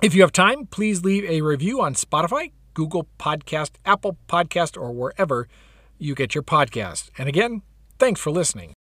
If 0.00 0.14
you 0.14 0.22
have 0.22 0.30
time, 0.30 0.66
please 0.66 1.02
leave 1.02 1.24
a 1.24 1.40
review 1.42 1.80
on 1.80 1.94
Spotify, 1.94 2.52
Google 2.72 3.08
Podcast, 3.18 3.72
Apple 3.84 4.16
Podcast, 4.28 4.80
or 4.80 4.92
wherever 4.92 5.48
you 5.98 6.14
get 6.14 6.36
your 6.36 6.44
podcast. 6.44 7.10
And 7.18 7.28
again, 7.28 7.62
thanks 7.98 8.20
for 8.20 8.30
listening. 8.30 8.77